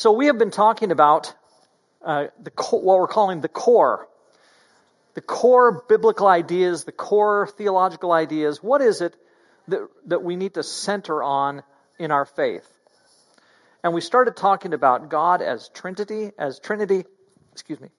So 0.00 0.12
we 0.12 0.28
have 0.28 0.38
been 0.38 0.50
talking 0.50 0.92
about 0.92 1.34
uh, 2.02 2.28
the 2.42 2.50
what 2.70 2.98
we're 2.98 3.06
calling 3.06 3.42
the 3.42 3.50
core, 3.50 4.08
the 5.12 5.20
core 5.20 5.84
biblical 5.90 6.26
ideas, 6.26 6.84
the 6.84 6.92
core 6.92 7.46
theological 7.58 8.10
ideas. 8.10 8.62
What 8.62 8.80
is 8.80 9.02
it 9.02 9.14
that 9.68 9.86
that 10.06 10.22
we 10.22 10.36
need 10.36 10.54
to 10.54 10.62
center 10.62 11.22
on 11.22 11.62
in 11.98 12.12
our 12.12 12.24
faith? 12.24 12.66
And 13.84 13.92
we 13.92 14.00
started 14.00 14.36
talking 14.36 14.72
about 14.72 15.10
God 15.10 15.42
as 15.42 15.68
Trinity, 15.68 16.30
as 16.38 16.60
Trinity. 16.60 17.04
Excuse 17.52 17.78
me. 17.78 17.90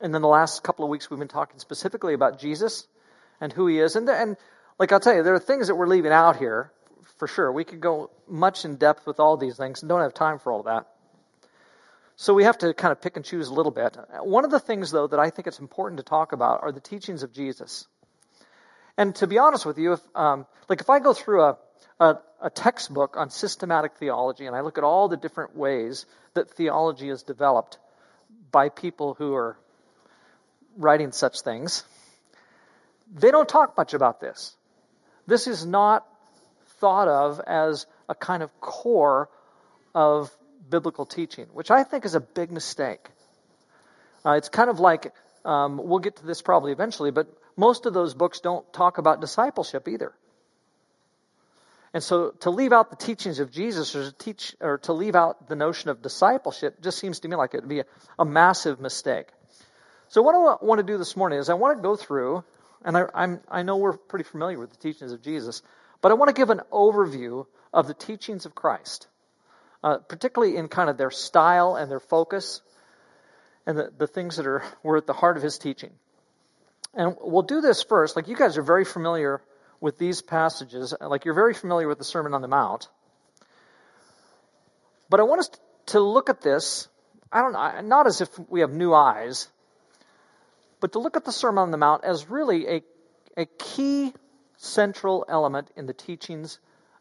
And 0.00 0.12
then 0.12 0.20
the 0.20 0.26
last 0.26 0.64
couple 0.64 0.84
of 0.84 0.90
weeks 0.90 1.08
we've 1.08 1.20
been 1.20 1.28
talking 1.28 1.60
specifically 1.60 2.12
about 2.12 2.40
Jesus 2.40 2.88
and 3.40 3.52
who 3.52 3.68
he 3.68 3.78
is. 3.78 3.94
And, 3.94 4.08
and 4.08 4.36
like 4.80 4.90
I'll 4.90 4.98
tell 4.98 5.14
you, 5.14 5.22
there 5.22 5.34
are 5.34 5.38
things 5.38 5.68
that 5.68 5.76
we're 5.76 5.86
leaving 5.86 6.10
out 6.10 6.38
here 6.38 6.72
for 7.16 7.26
sure. 7.26 7.50
We 7.50 7.64
could 7.64 7.80
go 7.80 8.10
much 8.28 8.64
in 8.64 8.76
depth 8.76 9.06
with 9.06 9.20
all 9.20 9.36
these 9.36 9.56
things 9.56 9.82
and 9.82 9.88
don't 9.88 10.00
have 10.00 10.14
time 10.14 10.38
for 10.38 10.52
all 10.52 10.64
that. 10.64 10.86
So 12.16 12.32
we 12.32 12.44
have 12.44 12.58
to 12.58 12.72
kind 12.72 12.92
of 12.92 13.00
pick 13.00 13.16
and 13.16 13.24
choose 13.24 13.48
a 13.48 13.54
little 13.54 13.72
bit. 13.72 13.96
One 14.22 14.44
of 14.44 14.50
the 14.50 14.60
things, 14.60 14.90
though, 14.90 15.06
that 15.06 15.20
I 15.20 15.28
think 15.28 15.46
it's 15.46 15.58
important 15.58 15.98
to 15.98 16.02
talk 16.02 16.32
about 16.32 16.62
are 16.62 16.72
the 16.72 16.80
teachings 16.80 17.22
of 17.22 17.32
Jesus. 17.32 17.86
And 18.96 19.14
to 19.16 19.26
be 19.26 19.36
honest 19.38 19.66
with 19.66 19.78
you, 19.78 19.92
if, 19.92 20.00
um, 20.14 20.46
like 20.68 20.80
if 20.80 20.88
I 20.88 20.98
go 20.98 21.12
through 21.12 21.42
a, 21.42 21.58
a, 22.00 22.16
a 22.40 22.50
textbook 22.50 23.18
on 23.18 23.28
systematic 23.28 23.96
theology 23.96 24.46
and 24.46 24.56
I 24.56 24.62
look 24.62 24.78
at 24.78 24.84
all 24.84 25.08
the 25.08 25.18
different 25.18 25.54
ways 25.54 26.06
that 26.32 26.50
theology 26.52 27.10
is 27.10 27.22
developed 27.22 27.78
by 28.50 28.70
people 28.70 29.12
who 29.12 29.34
are 29.34 29.58
writing 30.78 31.12
such 31.12 31.42
things, 31.42 31.84
they 33.14 33.30
don't 33.30 33.48
talk 33.48 33.76
much 33.76 33.92
about 33.92 34.20
this. 34.20 34.56
This 35.26 35.46
is 35.46 35.66
not 35.66 36.06
thought 36.78 37.08
of 37.08 37.40
as 37.46 37.86
a 38.08 38.14
kind 38.14 38.42
of 38.42 38.60
core 38.60 39.28
of 39.94 40.30
biblical 40.68 41.06
teaching, 41.06 41.46
which 41.52 41.70
I 41.70 41.84
think 41.84 42.04
is 42.04 42.14
a 42.14 42.20
big 42.20 42.50
mistake. 42.50 43.08
Uh, 44.24 44.32
it's 44.32 44.48
kind 44.48 44.68
of 44.68 44.80
like, 44.80 45.12
um, 45.44 45.80
we'll 45.82 46.00
get 46.00 46.16
to 46.16 46.26
this 46.26 46.42
probably 46.42 46.72
eventually, 46.72 47.10
but 47.10 47.28
most 47.56 47.86
of 47.86 47.94
those 47.94 48.14
books 48.14 48.40
don't 48.40 48.70
talk 48.72 48.98
about 48.98 49.20
discipleship 49.20 49.88
either. 49.88 50.12
And 51.94 52.02
so 52.02 52.30
to 52.40 52.50
leave 52.50 52.72
out 52.72 52.90
the 52.90 52.96
teachings 52.96 53.38
of 53.38 53.50
Jesus 53.50 53.96
or 53.96 54.10
to 54.10 54.12
teach 54.12 54.54
or 54.60 54.78
to 54.78 54.92
leave 54.92 55.14
out 55.14 55.48
the 55.48 55.56
notion 55.56 55.88
of 55.88 56.02
discipleship 56.02 56.82
just 56.82 56.98
seems 56.98 57.20
to 57.20 57.28
me 57.28 57.36
like 57.36 57.54
it 57.54 57.60
would 57.60 57.70
be 57.70 57.80
a, 57.80 57.84
a 58.18 58.24
massive 58.24 58.80
mistake. 58.80 59.28
So 60.08 60.20
what 60.20 60.34
I 60.34 60.64
want 60.64 60.78
to 60.78 60.82
do 60.84 60.98
this 60.98 61.16
morning 61.16 61.38
is 61.38 61.48
I 61.48 61.54
want 61.54 61.78
to 61.78 61.82
go 61.82 61.96
through, 61.96 62.44
and 62.84 62.98
I, 62.98 63.06
I'm, 63.14 63.40
I 63.48 63.62
know 63.62 63.78
we're 63.78 63.96
pretty 63.96 64.24
familiar 64.24 64.58
with 64.58 64.70
the 64.70 64.76
teachings 64.76 65.12
of 65.12 65.22
Jesus, 65.22 65.62
but 66.02 66.10
I 66.10 66.14
want 66.14 66.28
to 66.28 66.40
give 66.40 66.50
an 66.50 66.60
overview 66.72 67.46
of 67.72 67.86
the 67.86 67.94
teachings 67.94 68.46
of 68.46 68.54
Christ, 68.54 69.08
uh, 69.82 69.98
particularly 69.98 70.56
in 70.56 70.68
kind 70.68 70.90
of 70.90 70.96
their 70.96 71.10
style 71.10 71.76
and 71.76 71.90
their 71.90 72.00
focus 72.00 72.62
and 73.66 73.76
the, 73.76 73.92
the 73.96 74.06
things 74.06 74.36
that 74.36 74.46
are 74.46 74.62
were 74.82 74.96
at 74.96 75.06
the 75.06 75.12
heart 75.12 75.36
of 75.36 75.42
his 75.42 75.58
teaching. 75.58 75.92
And 76.94 77.16
we'll 77.20 77.42
do 77.42 77.60
this 77.60 77.82
first. 77.82 78.16
Like 78.16 78.28
you 78.28 78.36
guys 78.36 78.56
are 78.56 78.62
very 78.62 78.84
familiar 78.84 79.42
with 79.80 79.98
these 79.98 80.22
passages, 80.22 80.94
like 81.00 81.24
you're 81.24 81.34
very 81.34 81.54
familiar 81.54 81.86
with 81.88 81.98
the 81.98 82.04
Sermon 82.04 82.32
on 82.32 82.40
the 82.40 82.48
Mount. 82.48 82.88
But 85.10 85.20
I 85.20 85.24
want 85.24 85.40
us 85.40 85.50
to 85.86 86.00
look 86.00 86.30
at 86.30 86.40
this, 86.40 86.88
I 87.30 87.42
don't 87.42 87.52
know, 87.52 87.80
not 87.82 88.06
as 88.06 88.20
if 88.20 88.30
we 88.48 88.60
have 88.60 88.72
new 88.72 88.94
eyes, 88.94 89.48
but 90.80 90.92
to 90.92 90.98
look 90.98 91.16
at 91.16 91.24
the 91.24 91.32
Sermon 91.32 91.58
on 91.58 91.70
the 91.70 91.76
Mount 91.76 92.04
as 92.04 92.28
really 92.30 92.66
a, 92.66 92.82
a 93.36 93.46
key 93.46 94.14
central 94.56 95.24
element 95.28 95.70
in 95.76 95.86
the 95.86 95.92
teachings 95.92 96.58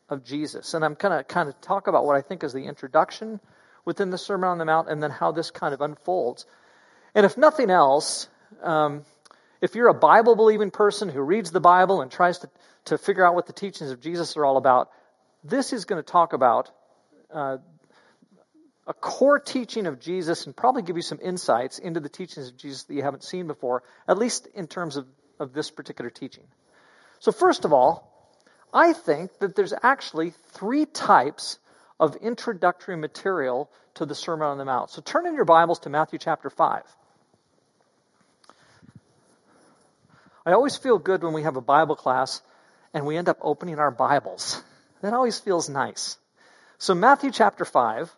of 0.09 0.23
Jesus. 0.23 0.73
And 0.73 0.86
I'm 0.86 0.95
going 0.95 1.17
to 1.17 1.23
kind 1.23 1.50
of 1.50 1.59
talk 1.62 1.88
about 1.88 2.06
what 2.06 2.16
I 2.16 2.22
think 2.22 2.44
is 2.44 2.53
the 2.53 2.66
introduction 2.66 3.39
within 3.86 4.09
the 4.09 4.17
Sermon 4.17 4.50
on 4.50 4.58
the 4.58 4.66
Mount 4.66 4.89
and 4.89 5.02
then 5.02 5.12
how 5.12 5.31
this 5.31 5.52
kind 5.52 5.73
of 5.73 5.81
unfolds. 5.81 6.45
And 7.14 7.25
if 7.25 7.38
nothing 7.38 7.70
else, 7.70 8.28
um, 8.62 9.03
if 9.62 9.75
you're 9.75 9.88
a 9.88 9.94
Bible 9.94 10.36
believing 10.36 10.72
person 10.72 11.09
who 11.09 11.22
reads 11.22 11.52
the 11.52 11.59
Bible 11.59 12.02
and 12.02 12.12
tries 12.12 12.40
to, 12.40 12.50
to 12.85 12.97
figure 12.97 13.25
out 13.25 13.35
what 13.35 13.47
the 13.47 13.53
teachings 13.53 13.91
of 13.91 14.01
Jesus 14.01 14.35
are 14.38 14.46
all 14.46 14.57
about, 14.57 14.90
this 15.44 15.74
is 15.74 15.85
going 15.85 16.01
to 16.03 16.12
talk 16.12 16.34
about 16.34 16.69
uh, 17.34 17.57
a 18.88 18.94
core 18.94 19.40
teaching 19.40 19.88
of 19.88 20.00
Jesus 20.00 20.46
and 20.46 20.56
probably 20.56 20.81
give 20.81 20.96
you 20.96 21.01
some 21.01 21.19
insights 21.22 21.80
into 21.80 22.00
the 22.00 22.09
teachings 22.09 22.50
of 22.50 22.57
Jesus 22.57 22.84
that 22.84 22.94
you 22.94 23.01
haven't 23.01 23.24
seen 23.24 23.47
before, 23.47 23.84
at 24.07 24.18
least 24.18 24.47
in 24.53 24.68
terms 24.68 24.97
of, 24.97 25.07
of 25.40 25.53
this 25.53 25.72
particular 25.72 26.12
teaching. 26.12 26.44
So, 27.20 27.31
first 27.31 27.66
of 27.66 27.74
all, 27.74 28.12
I 28.74 28.94
think 28.94 29.40
that 29.40 29.56
there's 29.56 29.74
actually 29.81 30.31
three 30.52 30.86
types 30.86 31.59
of 32.00 32.16
introductory 32.18 32.98
material 32.98 33.70
to 33.96 34.06
the 34.06 34.16
Sermon 34.16 34.48
on 34.48 34.58
the 34.58 34.66
Mount. 34.66 34.90
So, 34.90 35.02
turn 35.02 35.25
in 35.25 35.34
your 35.34 35.46
Bibles 35.46 35.80
to 35.80 35.90
Matthew 35.90 36.20
chapter 36.20 36.50
5. 36.50 36.84
I 40.46 40.52
always 40.52 40.78
feel 40.78 41.00
good 41.00 41.24
when 41.24 41.34
we 41.34 41.44
have 41.44 41.56
a 41.56 41.62
Bible 41.62 41.96
class 41.96 42.42
and 42.94 43.06
we 43.06 43.18
end 43.18 43.30
up 43.30 43.38
opening 43.42 43.80
our 43.80 43.92
Bibles. 43.92 44.62
That 45.02 45.14
always 45.14 45.40
feels 45.40 45.70
nice. 45.70 46.18
So, 46.78 46.94
Matthew 46.94 47.31
chapter 47.31 47.66
5. 47.66 48.16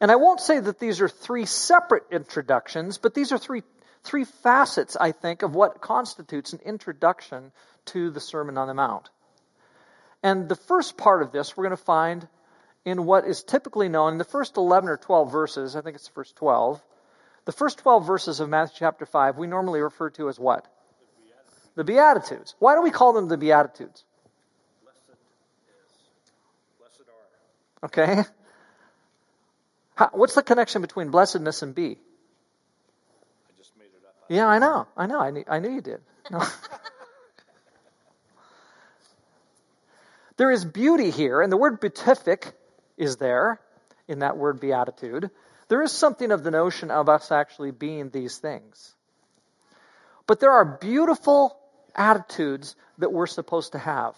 And 0.00 0.10
I 0.10 0.16
won't 0.16 0.40
say 0.40 0.60
that 0.60 0.78
these 0.78 1.00
are 1.00 1.08
three 1.08 1.46
separate 1.46 2.04
introductions, 2.10 2.98
but 2.98 3.14
these 3.14 3.32
are 3.32 3.38
three, 3.38 3.62
three 4.04 4.24
facets, 4.24 4.96
I 4.96 5.12
think, 5.12 5.42
of 5.42 5.54
what 5.54 5.80
constitutes 5.80 6.52
an 6.52 6.60
introduction 6.64 7.52
to 7.86 8.10
the 8.10 8.20
Sermon 8.20 8.58
on 8.58 8.68
the 8.68 8.74
Mount. 8.74 9.08
And 10.22 10.48
the 10.48 10.56
first 10.56 10.96
part 10.96 11.22
of 11.22 11.32
this 11.32 11.56
we're 11.56 11.64
going 11.64 11.76
to 11.76 11.82
find 11.82 12.28
in 12.84 13.04
what 13.04 13.26
is 13.26 13.42
typically 13.42 13.88
known 13.88 14.12
in 14.12 14.18
the 14.18 14.24
first 14.24 14.56
11 14.56 14.88
or 14.88 14.96
12 14.96 15.32
verses, 15.32 15.76
I 15.76 15.80
think 15.80 15.96
it's 15.96 16.08
the 16.08 16.14
first 16.14 16.36
12. 16.36 16.80
The 17.46 17.52
first 17.52 17.78
12 17.78 18.06
verses 18.06 18.40
of 18.40 18.48
Matthew 18.48 18.76
chapter 18.78 19.06
5 19.06 19.38
we 19.38 19.46
normally 19.46 19.80
refer 19.80 20.10
to 20.10 20.28
as 20.28 20.38
what? 20.38 20.64
The 20.64 21.22
Beatitudes. 21.22 21.74
The 21.76 21.84
Beatitudes. 21.84 22.54
Why 22.58 22.74
do 22.74 22.82
we 22.82 22.90
call 22.90 23.12
them 23.12 23.28
the 23.28 23.36
Beatitudes? 23.36 24.04
Blessed 24.82 24.98
is. 25.10 25.16
Blessed 26.78 27.08
are. 27.08 27.86
Okay. 27.86 28.28
How, 29.96 30.10
what's 30.12 30.34
the 30.34 30.42
connection 30.42 30.82
between 30.82 31.08
blessedness 31.08 31.62
and 31.62 31.74
be? 31.74 31.98
I 33.48 33.52
just 33.56 33.76
made 33.78 33.86
it 33.86 34.04
up. 34.06 34.14
Yeah, 34.28 34.46
I 34.46 34.58
know. 34.58 34.86
I 34.96 35.06
know. 35.06 35.18
I 35.18 35.30
knew, 35.30 35.44
I 35.48 35.58
knew 35.58 35.70
you 35.70 35.80
did. 35.80 36.00
No. 36.30 36.42
there 40.36 40.50
is 40.50 40.64
beauty 40.64 41.10
here, 41.10 41.40
and 41.40 41.50
the 41.50 41.56
word 41.56 41.80
beatific 41.80 42.52
is 42.98 43.16
there 43.16 43.58
in 44.06 44.18
that 44.18 44.36
word 44.36 44.60
beatitude. 44.60 45.30
There 45.68 45.82
is 45.82 45.92
something 45.92 46.30
of 46.30 46.44
the 46.44 46.50
notion 46.50 46.90
of 46.90 47.08
us 47.08 47.32
actually 47.32 47.70
being 47.70 48.10
these 48.10 48.36
things. 48.36 48.94
But 50.26 50.40
there 50.40 50.52
are 50.52 50.78
beautiful 50.78 51.56
attitudes 51.94 52.76
that 52.98 53.12
we're 53.12 53.26
supposed 53.26 53.72
to 53.72 53.78
have, 53.78 54.14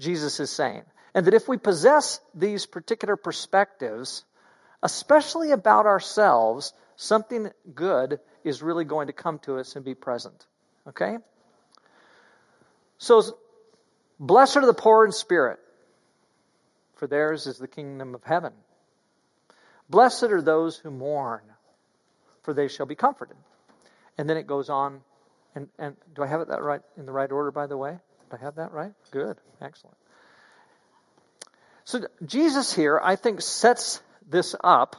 Jesus 0.00 0.40
is 0.40 0.50
saying. 0.50 0.82
And 1.14 1.26
that 1.26 1.34
if 1.34 1.46
we 1.46 1.58
possess 1.58 2.20
these 2.34 2.66
particular 2.66 3.16
perspectives, 3.16 4.24
especially 4.84 5.50
about 5.50 5.86
ourselves, 5.86 6.74
something 6.94 7.50
good 7.74 8.20
is 8.44 8.62
really 8.62 8.84
going 8.84 9.06
to 9.06 9.14
come 9.14 9.38
to 9.40 9.58
us 9.58 9.76
and 9.76 9.84
be 9.84 9.94
present. 9.94 10.46
Okay? 10.86 11.16
So, 12.98 13.22
blessed 14.20 14.58
are 14.58 14.66
the 14.66 14.74
poor 14.74 15.06
in 15.06 15.12
spirit, 15.12 15.58
for 16.96 17.06
theirs 17.06 17.46
is 17.46 17.58
the 17.58 17.66
kingdom 17.66 18.14
of 18.14 18.22
heaven. 18.24 18.52
Blessed 19.88 20.24
are 20.24 20.42
those 20.42 20.76
who 20.76 20.90
mourn, 20.90 21.42
for 22.42 22.52
they 22.52 22.68
shall 22.68 22.86
be 22.86 22.94
comforted. 22.94 23.38
And 24.18 24.28
then 24.28 24.36
it 24.36 24.46
goes 24.46 24.68
on, 24.68 25.00
and, 25.54 25.68
and 25.78 25.96
do 26.14 26.22
I 26.22 26.26
have 26.26 26.42
it 26.42 26.48
that 26.48 26.62
right 26.62 26.82
in 26.98 27.06
the 27.06 27.12
right 27.12 27.30
order, 27.32 27.50
by 27.50 27.66
the 27.66 27.76
way? 27.76 27.98
Do 28.30 28.36
I 28.36 28.44
have 28.44 28.56
that 28.56 28.72
right? 28.72 28.92
Good, 29.10 29.38
excellent. 29.62 29.96
So 31.84 32.06
Jesus 32.24 32.74
here, 32.74 33.00
I 33.02 33.16
think, 33.16 33.40
sets 33.40 34.02
this 34.28 34.54
up 34.62 34.96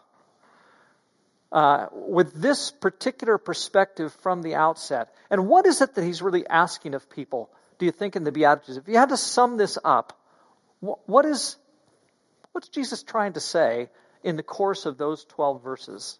uh, 1.51 1.88
with 1.92 2.33
this 2.33 2.72
particular 2.72 3.38
perspective 3.38 4.13
from 4.22 4.42
the 4.42 4.56
outset. 4.56 5.13
And 5.30 5.48
what 5.48 5.66
is 5.66 5.81
it 5.81 5.95
that 5.95 6.04
he's 6.04 6.22
really 6.22 6.45
asking 6.48 6.95
of 6.95 7.10
people, 7.10 7.50
do 7.80 7.86
you 7.86 7.92
think, 7.92 8.16
in 8.16 8.24
the 8.24 8.31
Beatitudes? 8.31 8.77
If 8.77 8.88
you 8.88 8.98
had 8.98 9.10
to 9.10 9.18
sum 9.18 9.57
this 9.57 9.77
up, 9.83 10.19
what 10.81 11.25
is, 11.25 11.56
what's 12.51 12.68
Jesus 12.69 13.04
trying 13.04 13.33
to 13.33 13.39
say 13.39 13.89
in 14.24 14.36
the 14.36 14.44
course 14.44 14.86
of 14.86 14.98
those 14.98 15.24
12 15.25 15.63
verses 15.63 16.19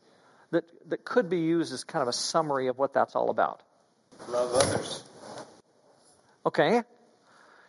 that, 0.51 0.63
that 0.89 1.03
could 1.03 1.29
be 1.29 1.39
used 1.39 1.73
as 1.73 1.83
kind 1.83 2.01
of 2.01 2.07
a 2.07 2.13
summary 2.13 2.67
of 2.67 2.77
what 2.77 2.93
that's 2.93 3.15
all 3.15 3.29
about? 3.29 3.61
Love 4.29 4.53
others. 4.53 5.03
Okay. 6.45 6.83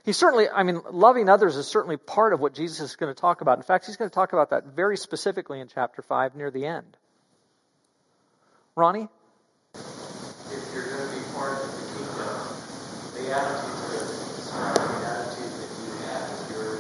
He 0.07 0.13
certainly, 0.13 0.49
I 0.49 0.63
mean, 0.63 0.83
loving 0.93 1.29
others 1.29 1.57
is 1.57 1.67
certainly 1.67 1.97
part 1.97 2.33
of 2.33 2.39
what 2.39 2.55
Jesus 2.55 2.79
is 2.79 2.95
going 2.95 3.13
to 3.13 3.21
talk 3.21 3.41
about. 3.41 3.59
In 3.59 3.65
fact, 3.65 3.87
he's 3.87 3.97
going 3.97 4.09
to 4.09 4.15
talk 4.15 4.33
about 4.33 4.51
that 4.51 4.67
very 4.67 4.97
specifically 4.97 5.59
in 5.59 5.67
chapter 5.67 6.01
5 6.01 6.37
near 6.37 6.53
the 6.53 6.65
end. 6.65 6.97
Ronnie? 8.77 9.09
If 9.75 9.83
you're 10.73 10.85
going 10.85 11.11
to 11.11 11.17
be 11.17 11.25
part 11.35 11.59
of 11.59 11.67
the 11.67 11.99
kingdom, 11.99 12.39
the 13.19 13.35
attitude 13.35 13.75
to 13.75 13.99
the 14.47 15.07
attitude 15.11 15.53
that 15.59 15.73
you 15.75 15.91
have 16.07 16.31
if 16.39 16.55
you're, 16.55 16.79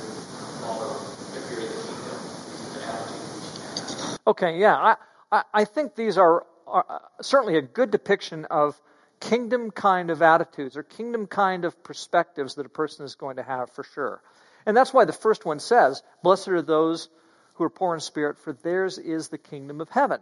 although 0.62 0.94
if 1.34 1.50
you're 1.50 1.62
in 1.62 1.66
the 1.66 1.82
kingdom, 1.82 2.20
is 2.54 2.76
an 2.76 2.82
attitude 2.86 3.26
we 3.26 3.42
should 3.42 4.10
have. 4.10 4.18
Okay, 4.28 4.56
yeah, 4.56 4.76
I, 4.76 4.96
I, 5.32 5.42
I 5.52 5.64
think 5.64 5.96
these 5.96 6.16
are, 6.16 6.46
are 6.68 6.86
uh, 6.88 6.98
certainly 7.22 7.58
a 7.58 7.62
good 7.62 7.90
depiction 7.90 8.44
of 8.44 8.80
kingdom 9.20 9.70
kind 9.70 10.10
of 10.10 10.22
attitudes 10.22 10.76
or 10.76 10.82
kingdom 10.82 11.26
kind 11.26 11.64
of 11.64 11.82
perspectives 11.82 12.56
that 12.56 12.66
a 12.66 12.70
person 12.70 13.04
is 13.04 13.14
going 13.14 13.36
to 13.36 13.42
have 13.42 13.70
for 13.70 13.84
sure. 13.84 14.22
And 14.66 14.76
that's 14.76 14.92
why 14.92 15.04
the 15.04 15.12
first 15.12 15.44
one 15.44 15.60
says, 15.60 16.02
Blessed 16.22 16.48
are 16.48 16.62
those 16.62 17.08
who 17.54 17.64
are 17.64 17.70
poor 17.70 17.94
in 17.94 18.00
spirit, 18.00 18.38
for 18.38 18.52
theirs 18.52 18.98
is 18.98 19.28
the 19.28 19.38
kingdom 19.38 19.80
of 19.80 19.88
heaven. 19.88 20.20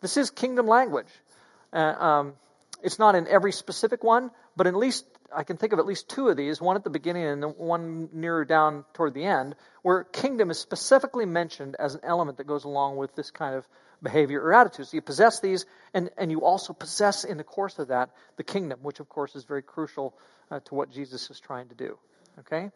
This 0.00 0.16
is 0.16 0.30
kingdom 0.30 0.66
language. 0.66 1.10
Uh, 1.72 1.76
um, 1.76 2.32
it's 2.82 2.98
not 2.98 3.14
in 3.14 3.28
every 3.28 3.52
specific 3.52 4.02
one, 4.02 4.30
but 4.56 4.66
at 4.66 4.74
least 4.74 5.04
I 5.34 5.44
can 5.44 5.56
think 5.56 5.72
of 5.72 5.78
at 5.78 5.86
least 5.86 6.08
two 6.08 6.28
of 6.28 6.36
these, 6.36 6.60
one 6.60 6.76
at 6.76 6.84
the 6.84 6.90
beginning 6.90 7.24
and 7.24 7.44
one 7.56 8.08
nearer 8.12 8.44
down 8.44 8.84
toward 8.94 9.14
the 9.14 9.24
end, 9.24 9.54
where 9.82 10.04
kingdom 10.04 10.50
is 10.50 10.58
specifically 10.58 11.26
mentioned 11.26 11.76
as 11.78 11.94
an 11.94 12.00
element 12.02 12.38
that 12.38 12.46
goes 12.46 12.64
along 12.64 12.96
with 12.96 13.14
this 13.14 13.30
kind 13.30 13.54
of 13.54 13.68
behavior 14.02 14.40
or 14.42 14.52
attitudes. 14.52 14.92
You 14.92 15.00
possess 15.00 15.40
these, 15.40 15.66
and, 15.94 16.10
and 16.16 16.30
you 16.30 16.42
also 16.42 16.72
possess 16.72 17.24
in 17.24 17.36
the 17.36 17.44
course 17.44 17.78
of 17.78 17.88
that 17.88 18.10
the 18.36 18.42
kingdom, 18.42 18.80
which 18.82 19.00
of 19.00 19.08
course 19.08 19.36
is 19.36 19.44
very 19.44 19.62
crucial 19.62 20.14
uh, 20.50 20.60
to 20.60 20.74
what 20.74 20.90
Jesus 20.90 21.30
is 21.30 21.40
trying 21.40 21.68
to 21.68 21.74
do. 21.74 21.98
Okay? 22.40 22.70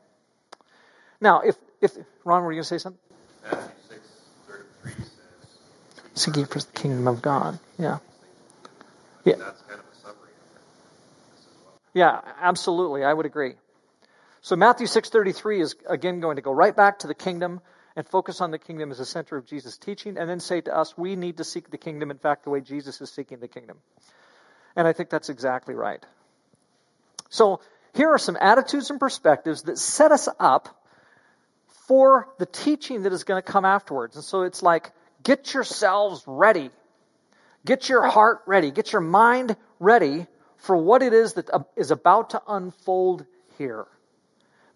Now, 1.20 1.40
if, 1.40 1.56
if 1.80 1.92
Ron, 2.24 2.42
were 2.44 2.52
you 2.52 2.56
going 2.56 2.62
to 2.64 2.68
say 2.68 2.78
something? 2.78 3.00
Matthew 3.44 3.70
6, 3.88 4.00
33 4.46 4.92
says, 4.92 5.10
Seeking 6.14 6.44
for 6.46 6.58
the 6.58 6.72
kingdom 6.72 7.08
of 7.08 7.22
God. 7.22 7.58
Yeah. 7.78 7.98
Yeah. 9.24 9.36
that's 9.36 9.62
kind 9.62 9.80
of 9.80 9.86
a 9.86 9.96
summary 9.96 10.30
of 10.30 11.32
this 11.32 11.40
as 11.40 11.46
well. 11.64 11.80
Yeah, 11.94 12.20
absolutely. 12.40 13.04
I 13.04 13.12
would 13.12 13.26
agree. 13.26 13.54
So 14.44 14.56
Matthew 14.56 14.86
6:33 14.86 15.62
is 15.62 15.74
again 15.88 16.20
going 16.20 16.36
to 16.36 16.42
go 16.42 16.52
right 16.52 16.76
back 16.76 16.98
to 16.98 17.06
the 17.06 17.14
kingdom 17.14 17.62
and 17.96 18.06
focus 18.06 18.40
on 18.40 18.50
the 18.50 18.58
kingdom 18.58 18.90
as 18.90 18.98
the 18.98 19.04
center 19.04 19.36
of 19.36 19.46
Jesus' 19.46 19.78
teaching 19.78 20.16
and 20.18 20.28
then 20.28 20.40
say 20.40 20.60
to 20.60 20.76
us 20.76 20.96
we 20.96 21.16
need 21.16 21.36
to 21.36 21.44
seek 21.44 21.70
the 21.70 21.78
kingdom 21.78 22.10
in 22.10 22.18
fact 22.18 22.44
the 22.44 22.50
way 22.50 22.60
Jesus 22.60 23.00
is 23.00 23.10
seeking 23.10 23.38
the 23.38 23.48
kingdom. 23.48 23.78
And 24.76 24.88
I 24.88 24.92
think 24.92 25.10
that's 25.10 25.28
exactly 25.28 25.74
right. 25.74 26.04
So 27.30 27.60
here 27.94 28.10
are 28.10 28.18
some 28.18 28.36
attitudes 28.40 28.90
and 28.90 28.98
perspectives 28.98 29.62
that 29.62 29.78
set 29.78 30.12
us 30.12 30.28
up 30.40 30.68
for 31.86 32.28
the 32.38 32.46
teaching 32.46 33.02
that 33.02 33.12
is 33.12 33.24
going 33.24 33.40
to 33.42 33.52
come 33.52 33.64
afterwards. 33.64 34.16
And 34.16 34.24
so 34.24 34.42
it's 34.42 34.62
like 34.62 34.90
get 35.22 35.54
yourselves 35.54 36.22
ready. 36.26 36.70
Get 37.64 37.88
your 37.88 38.06
heart 38.06 38.42
ready. 38.46 38.70
Get 38.70 38.92
your 38.92 39.00
mind 39.00 39.56
ready 39.78 40.26
for 40.58 40.76
what 40.76 41.02
it 41.02 41.12
is 41.12 41.34
that 41.34 41.50
uh, 41.50 41.60
about 41.90 42.30
to 42.30 42.42
unfold 42.48 43.24
here. 43.58 43.86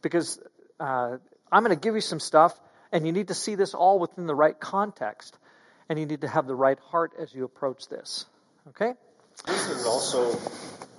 Because 0.03 0.41
uh, 0.79 1.17
I'm 1.50 1.65
going 1.65 1.76
to 1.76 1.81
give 1.81 1.94
you 1.94 2.00
some 2.00 2.20
stuff, 2.20 2.59
and 2.93 3.06
you 3.06 3.12
need 3.12 3.29
to 3.29 3.35
see 3.35 3.55
this 3.55 3.75
all 3.75 3.99
within 3.99 4.26
the 4.26 4.35
right 4.35 4.58
context. 4.58 5.37
And 5.88 5.99
you 5.99 6.05
need 6.05 6.20
to 6.20 6.29
have 6.29 6.46
the 6.46 6.55
right 6.55 6.79
heart 6.79 7.12
as 7.19 7.35
you 7.35 7.44
approach 7.44 7.88
this. 7.88 8.26
Okay? 8.69 8.93
This 9.46 9.70
is 9.70 9.87
also 9.87 10.38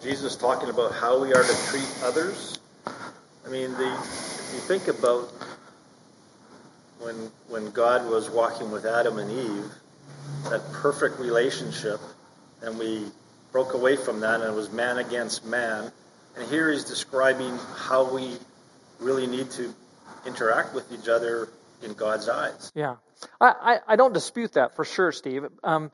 Jesus 0.01 0.36
talking 0.36 0.69
about 0.69 0.94
how 0.94 1.21
we 1.21 1.33
are 1.33 1.44
to 1.44 1.68
treat 1.69 1.88
others. 2.03 2.59
I 3.45 3.50
mean, 3.50 3.71
the, 3.74 3.86
if 3.86 4.51
you 4.53 4.59
think 4.62 4.88
about 4.88 5.31
when 7.00 7.15
when 7.47 7.71
God 7.71 8.09
was 8.09 8.30
walking 8.30 8.71
with 8.71 8.85
Adam 8.85 9.19
and 9.19 9.31
Eve, 9.31 9.71
that 10.50 10.62
perfect 10.74 11.19
relationship, 11.19 12.00
and 12.62 12.80
we 12.80 13.06
broke 13.51 13.74
away 13.74 13.95
from 13.95 14.21
that, 14.21 14.42
and 14.42 14.45
it 14.45 14.56
was 14.56 14.71
man 14.71 14.97
against 14.97 15.45
man. 15.45 15.92
And 16.38 16.47
here 16.50 16.71
he's 16.71 16.85
describing 16.85 17.57
how 17.75 18.13
we 18.13 18.38
really 19.00 19.27
need 19.27 19.51
to 19.51 19.74
interact 20.25 20.74
with 20.74 20.92
each 20.92 21.07
other 21.07 21.50
in 21.83 21.93
God's 21.93 22.29
eyes. 22.29 22.71
Yeah. 22.75 22.95
I, 23.39 23.47
I, 23.47 23.93
I 23.93 23.95
don't 23.95 24.13
dispute 24.13 24.53
that 24.53 24.75
for 24.75 24.85
sure, 24.85 25.11
Steve. 25.11 25.45
Um, 25.63 25.91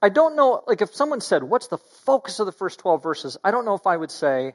I 0.00 0.08
don't 0.08 0.36
know, 0.36 0.62
like, 0.66 0.82
if 0.82 0.94
someone 0.94 1.20
said, 1.20 1.42
What's 1.42 1.68
the 1.68 1.78
focus 1.78 2.40
of 2.40 2.46
the 2.46 2.52
first 2.52 2.78
12 2.80 3.02
verses? 3.02 3.36
I 3.44 3.50
don't 3.50 3.64
know 3.64 3.74
if 3.74 3.86
I 3.86 3.96
would 3.96 4.10
say 4.10 4.54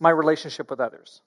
my 0.00 0.10
relationship 0.10 0.70
with 0.70 0.80
others. 0.80 1.20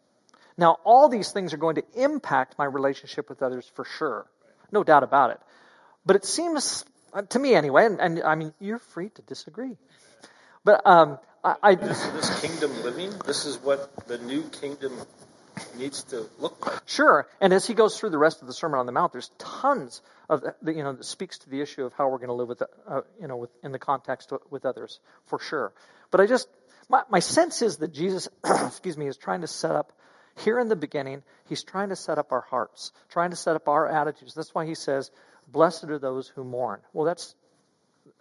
Now, 0.57 0.77
all 0.83 1.09
these 1.09 1.31
things 1.31 1.53
are 1.53 1.57
going 1.57 1.75
to 1.75 1.83
impact 1.95 2.57
my 2.57 2.65
relationship 2.65 3.29
with 3.29 3.41
others 3.41 3.69
for 3.75 3.85
sure. 3.85 4.25
No 4.71 4.83
doubt 4.83 5.03
about 5.03 5.31
it. 5.31 5.39
But 6.05 6.15
it 6.15 6.25
seems, 6.25 6.85
uh, 7.13 7.23
to 7.23 7.39
me 7.39 7.55
anyway, 7.55 7.85
and, 7.85 7.99
and 7.99 8.23
I 8.23 8.35
mean, 8.35 8.53
you're 8.59 8.79
free 8.79 9.09
to 9.09 9.21
disagree. 9.23 9.77
But 10.63 10.85
um, 10.85 11.19
I, 11.43 11.55
I 11.61 11.75
This, 11.75 12.05
this 12.07 12.41
kingdom 12.41 12.83
living, 12.83 13.11
this 13.25 13.45
is 13.45 13.57
what 13.57 14.07
the 14.07 14.17
new 14.17 14.43
kingdom 14.43 14.93
needs 15.77 16.03
to 16.03 16.27
look 16.39 16.65
like. 16.65 16.79
Sure. 16.85 17.27
And 17.41 17.53
as 17.53 17.65
he 17.65 17.73
goes 17.73 17.99
through 17.99 18.11
the 18.11 18.17
rest 18.17 18.41
of 18.41 18.47
the 18.47 18.53
Sermon 18.53 18.79
on 18.79 18.85
the 18.85 18.91
Mount, 18.91 19.11
there's 19.11 19.29
tons 19.37 20.01
of 20.29 20.43
you 20.65 20.83
know 20.83 20.93
that 20.93 21.05
speaks 21.05 21.37
to 21.39 21.49
the 21.49 21.61
issue 21.61 21.85
of 21.85 21.93
how 21.93 22.09
we're 22.09 22.17
going 22.17 22.29
to 22.29 22.33
live 22.33 22.47
with 22.47 22.63
uh, 22.87 23.01
you 23.21 23.27
know 23.27 23.37
with, 23.37 23.51
in 23.63 23.71
the 23.71 23.79
context 23.79 24.31
with 24.49 24.65
others 24.65 24.99
for 25.27 25.39
sure. 25.39 25.73
But 26.11 26.21
I 26.21 26.27
just 26.27 26.47
my, 26.89 27.03
my 27.09 27.19
sense 27.19 27.61
is 27.61 27.77
that 27.77 27.93
Jesus, 27.93 28.27
excuse 28.45 28.97
me, 28.97 29.07
is 29.07 29.17
trying 29.17 29.41
to 29.41 29.47
set 29.47 29.71
up 29.71 29.91
here 30.37 30.59
in 30.59 30.67
the 30.67 30.75
beginning. 30.75 31.23
He's 31.47 31.63
trying 31.63 31.89
to 31.89 31.95
set 31.95 32.17
up 32.17 32.31
our 32.31 32.41
hearts, 32.41 32.91
trying 33.09 33.31
to 33.31 33.35
set 33.35 33.55
up 33.55 33.67
our 33.67 33.87
attitudes. 33.87 34.33
That's 34.33 34.53
why 34.53 34.65
he 34.65 34.75
says, 34.75 35.11
"Blessed 35.47 35.85
are 35.85 35.99
those 35.99 36.27
who 36.27 36.43
mourn." 36.43 36.81
Well, 36.93 37.05
that's 37.05 37.35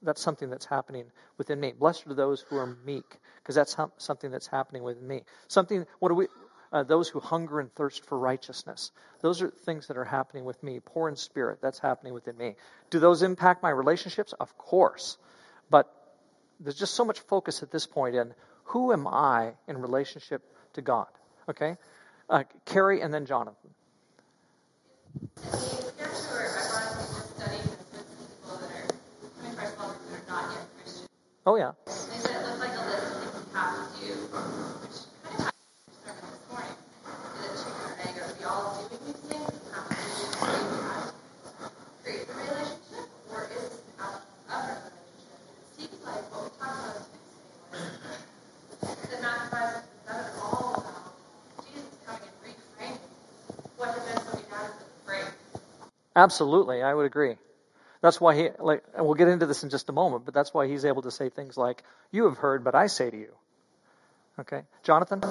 that's 0.02 0.22
something 0.22 0.50
that's 0.50 0.66
happening 0.66 1.06
within 1.38 1.60
me. 1.60 1.72
Blessed 1.72 2.06
are 2.06 2.14
those 2.14 2.40
who 2.42 2.56
are 2.56 2.76
meek, 2.84 3.18
because 3.42 3.54
that's 3.54 3.76
something 3.98 4.30
that's 4.30 4.46
happening 4.46 4.82
within 4.82 5.06
me. 5.06 5.22
Something. 5.48 5.86
What 5.98 6.10
do 6.10 6.14
we? 6.14 6.26
Uh, 6.74 6.82
those 6.82 7.08
who 7.08 7.20
hunger 7.20 7.60
and 7.60 7.72
thirst 7.72 8.04
for 8.04 8.18
righteousness. 8.18 8.90
Those 9.20 9.40
are 9.42 9.48
things 9.48 9.86
that 9.86 9.96
are 9.96 10.04
happening 10.04 10.44
with 10.44 10.60
me. 10.60 10.80
Poor 10.84 11.08
in 11.08 11.14
spirit, 11.14 11.60
that's 11.62 11.78
happening 11.78 12.12
within 12.12 12.36
me. 12.36 12.56
Do 12.90 12.98
those 12.98 13.22
impact 13.22 13.62
my 13.62 13.70
relationships? 13.70 14.34
Of 14.40 14.58
course. 14.58 15.16
But 15.70 15.88
there's 16.58 16.74
just 16.74 16.94
so 16.94 17.04
much 17.04 17.20
focus 17.20 17.62
at 17.62 17.70
this 17.70 17.86
point 17.86 18.16
in 18.16 18.34
who 18.64 18.92
am 18.92 19.06
I 19.06 19.52
in 19.68 19.78
relationship 19.78 20.42
to 20.72 20.82
God? 20.82 21.06
Okay? 21.48 21.76
Uh, 22.28 22.42
Carrie 22.64 23.00
and 23.02 23.14
then 23.14 23.24
Jonathan. 23.24 23.70
Oh, 31.46 31.56
yeah. 31.56 31.72
Absolutely, 56.16 56.82
I 56.82 56.94
would 56.94 57.06
agree. 57.06 57.36
That's 58.00 58.20
why 58.20 58.34
he, 58.34 58.48
like, 58.58 58.84
and 58.94 59.04
we'll 59.06 59.14
get 59.14 59.28
into 59.28 59.46
this 59.46 59.62
in 59.64 59.70
just 59.70 59.88
a 59.88 59.92
moment, 59.92 60.24
but 60.26 60.34
that's 60.34 60.52
why 60.52 60.68
he's 60.68 60.84
able 60.84 61.02
to 61.02 61.10
say 61.10 61.30
things 61.30 61.56
like, 61.56 61.82
"You 62.12 62.24
have 62.24 62.36
heard, 62.36 62.62
but 62.62 62.74
I 62.74 62.86
say 62.86 63.10
to 63.10 63.16
you." 63.16 63.32
Okay, 64.38 64.62
Jonathan. 64.82 65.24
I'm, 65.24 65.30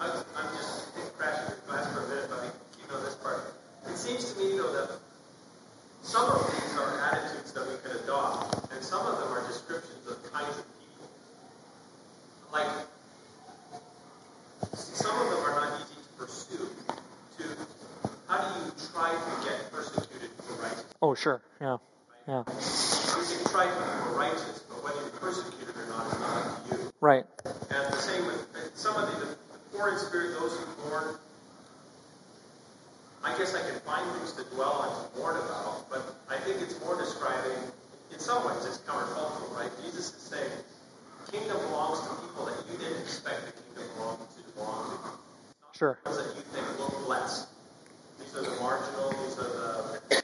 I'm 0.00 0.56
just 0.56 0.96
your 0.96 1.06
class 1.18 1.52
for 1.66 1.74
a 1.74 2.08
minute, 2.08 2.26
but 2.30 2.38
I 2.38 2.50
keep 2.76 2.92
on 2.94 3.04
this 3.04 3.14
part. 3.16 3.54
It 3.86 3.96
seems 3.96 4.32
to 4.32 4.38
me, 4.40 4.56
though, 4.56 4.72
that 4.72 4.98
some 6.02 6.30
of 6.30 6.54
attitudes 7.12 7.52
that 7.52 7.66
we 7.68 7.74
can 7.82 8.02
adopt, 8.02 8.72
and 8.72 8.82
some 8.82 9.06
of 9.06 9.18
them 9.18 9.32
are 9.32 9.46
descriptions 9.46 10.06
of 10.08 10.32
kinds 10.32 10.58
of 10.58 10.64
people. 10.78 11.08
Like, 12.52 12.70
some 14.72 15.20
of 15.20 15.30
them 15.30 15.40
are 15.44 15.60
not 15.60 15.80
easy 15.80 16.00
to 16.00 16.08
pursue. 16.16 16.68
To 17.38 17.44
how 18.28 18.54
do 18.54 18.60
you 18.64 18.72
try 18.92 19.10
to 19.10 19.48
get 19.48 19.70
persecuted 19.72 20.30
for 20.38 20.62
righteousness? 20.62 20.94
Oh, 21.14 21.16
sure, 21.16 21.42
yeah, 21.60 21.76
yeah. 22.26 22.42
You 22.42 23.36
can 23.38 23.46
try 23.46 23.70
righteous, 24.18 24.66
but 24.66 24.82
whether 24.82 24.98
you're 24.98 25.14
persecuted 25.22 25.70
or 25.78 25.86
not 25.86 26.10
is 26.10 26.18
not 26.18 26.42
up 26.42 26.66
to 26.66 26.74
you. 26.74 26.90
Right. 26.98 27.22
And 27.70 27.86
the 27.86 28.02
same 28.02 28.26
with 28.26 28.42
some 28.74 28.96
of 28.98 29.06
the, 29.14 29.26
the 29.30 29.36
poor 29.70 29.94
in 29.94 29.98
spirit, 30.02 30.34
those 30.34 30.58
who 30.58 30.90
mourn. 30.90 31.14
I 33.22 33.30
guess 33.38 33.54
I 33.54 33.62
can 33.62 33.78
find 33.86 34.02
things 34.18 34.32
to 34.32 34.44
dwell 34.58 34.74
on 34.74 34.90
to 34.90 35.18
mourn 35.20 35.36
about, 35.36 35.86
but 35.88 36.02
I 36.28 36.34
think 36.42 36.60
it's 36.60 36.82
more 36.82 36.98
describing, 36.98 37.62
in 38.10 38.18
some 38.18 38.44
ways, 38.44 38.66
it's 38.66 38.78
countercultural, 38.78 39.54
right? 39.54 39.70
Jesus 39.86 40.10
is 40.18 40.20
saying, 40.20 40.50
kingdom 41.30 41.58
belongs 41.70 42.02
to 42.02 42.10
people 42.26 42.46
that 42.46 42.58
you 42.66 42.76
didn't 42.76 43.02
expect 43.02 43.38
the 43.46 43.52
kingdom 43.62 43.86
belong 43.94 44.18
to 44.18 44.42
belong 44.58 44.98
to. 44.98 45.78
Sure. 45.78 45.96
Those 46.04 46.26
that 46.26 46.34
you 46.34 46.42
think 46.42 46.66
look 46.80 47.06
less. 47.06 47.46
These 48.18 48.34
are 48.34 48.42
the 48.42 48.58
marginal, 48.58 49.14
these 49.22 49.38
are 49.38 49.46
the, 49.46 50.22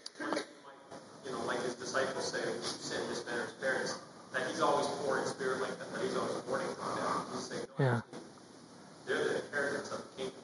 you 1.24 1.32
know, 1.32 1.44
like 1.46 1.62
his 1.62 1.74
disciples 1.90 2.30
say, 2.30 2.38
you 2.38 2.62
sin, 2.62 3.00
this 3.08 3.26
manner's 3.26 3.52
parents, 3.54 3.98
that 4.32 4.46
he's 4.46 4.60
always 4.60 4.86
poor 5.02 5.18
in 5.18 5.26
spirit 5.26 5.60
like 5.60 5.76
that, 5.78 5.92
that 5.92 6.02
he's 6.02 6.16
always 6.16 6.36
mourning 6.46 6.68
from 6.78 6.94
them. 6.94 7.26
He's 7.32 7.42
saying, 7.46 7.66
no, 7.78 7.84
Yeah. 7.84 8.00
they're 9.06 9.24
the 9.24 10.02
kingdom 10.16 10.34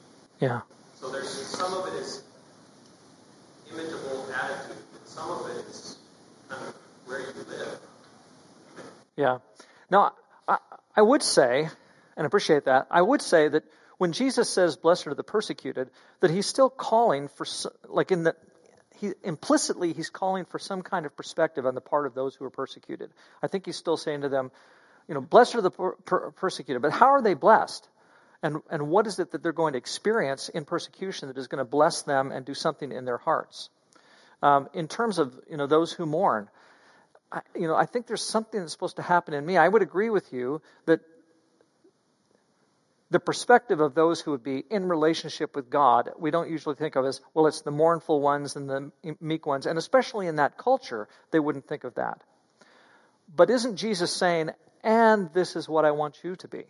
Yeah. 0.41 0.61
So 0.99 1.09
there's 1.09 1.29
some 1.29 1.73
of 1.73 1.87
it 1.87 1.93
is 1.93 2.23
imitable 3.71 4.27
attitude, 4.33 4.75
and 4.75 5.05
some 5.05 5.29
of 5.31 5.49
it 5.51 5.65
is 5.67 5.97
kind 6.49 6.67
of 6.67 6.73
where 7.05 7.19
you 7.21 7.27
live. 7.47 7.79
Yeah. 9.15 9.37
Now, 9.89 10.13
I, 10.49 10.57
I 10.97 11.01
would 11.01 11.23
say, 11.23 11.69
and 12.17 12.27
appreciate 12.27 12.65
that, 12.65 12.87
I 12.91 13.01
would 13.01 13.21
say 13.21 13.47
that 13.47 13.63
when 13.97 14.11
Jesus 14.11 14.49
says, 14.49 14.75
blessed 14.75 15.07
are 15.07 15.15
the 15.15 15.23
persecuted, 15.23 15.89
that 16.19 16.29
he's 16.29 16.45
still 16.45 16.69
calling 16.69 17.29
for, 17.29 17.45
like 17.87 18.11
in 18.11 18.23
the, 18.23 18.35
he, 18.97 19.11
implicitly, 19.23 19.93
he's 19.93 20.09
calling 20.09 20.45
for 20.45 20.59
some 20.59 20.81
kind 20.81 21.05
of 21.05 21.15
perspective 21.15 21.65
on 21.65 21.75
the 21.75 21.81
part 21.81 22.05
of 22.05 22.13
those 22.13 22.35
who 22.35 22.45
are 22.45 22.49
persecuted. 22.49 23.11
I 23.41 23.47
think 23.47 23.65
he's 23.65 23.77
still 23.77 23.97
saying 23.97 24.21
to 24.21 24.29
them, 24.29 24.51
you 25.07 25.13
know, 25.13 25.21
blessed 25.21 25.55
are 25.55 25.61
the 25.61 25.71
per- 25.71 25.95
per- 25.95 26.31
persecuted, 26.31 26.81
but 26.81 26.91
how 26.91 27.07
are 27.07 27.21
they 27.21 27.33
blessed? 27.33 27.87
And, 28.43 28.57
and 28.69 28.89
what 28.89 29.07
is 29.07 29.19
it 29.19 29.31
that 29.31 29.41
they're 29.41 29.51
going 29.51 29.73
to 29.73 29.77
experience 29.77 30.49
in 30.49 30.65
persecution 30.65 31.27
that 31.27 31.37
is 31.37 31.47
going 31.47 31.59
to 31.59 31.69
bless 31.69 32.03
them 32.03 32.31
and 32.31 32.45
do 32.45 32.53
something 32.53 32.91
in 32.91 33.05
their 33.05 33.17
hearts? 33.17 33.69
Um, 34.43 34.69
in 34.73 34.87
terms 34.87 35.17
of, 35.17 35.33
you 35.49 35.57
know, 35.57 35.65
those 35.65 35.91
who 35.91 36.05
mourn, 36.05 36.49
I, 37.31 37.41
you 37.55 37.67
know, 37.67 37.75
I 37.75 37.85
think 37.85 38.05
there's 38.05 38.23
something 38.23 38.59
that's 38.59 38.71
supposed 38.71 38.97
to 38.97 39.01
happen 39.01 39.33
in 39.33 39.45
me. 39.45 39.57
I 39.57 39.67
would 39.67 39.81
agree 39.81 40.09
with 40.09 40.31
you 40.31 40.61
that 40.85 41.01
the 43.09 43.19
perspective 43.19 43.79
of 43.79 43.95
those 43.95 44.19
who 44.19 44.31
would 44.31 44.43
be 44.43 44.63
in 44.69 44.87
relationship 44.89 45.55
with 45.55 45.69
God, 45.69 46.09
we 46.19 46.29
don't 46.29 46.49
usually 46.49 46.75
think 46.75 46.95
of 46.95 47.05
as, 47.05 47.21
well, 47.33 47.47
it's 47.47 47.61
the 47.61 47.71
mournful 47.71 48.19
ones 48.19 48.55
and 48.55 48.69
the 48.69 48.91
meek 49.21 49.45
ones. 49.45 49.65
And 49.65 49.77
especially 49.77 50.27
in 50.27 50.35
that 50.37 50.57
culture, 50.57 51.07
they 51.31 51.39
wouldn't 51.39 51.67
think 51.67 51.85
of 51.85 51.95
that. 51.95 52.21
But 53.33 53.49
isn't 53.49 53.77
Jesus 53.77 54.11
saying, 54.11 54.51
and 54.83 55.31
this 55.33 55.55
is 55.55 55.69
what 55.69 55.85
I 55.85 55.91
want 55.91 56.17
you 56.23 56.35
to 56.37 56.47
be? 56.47 56.65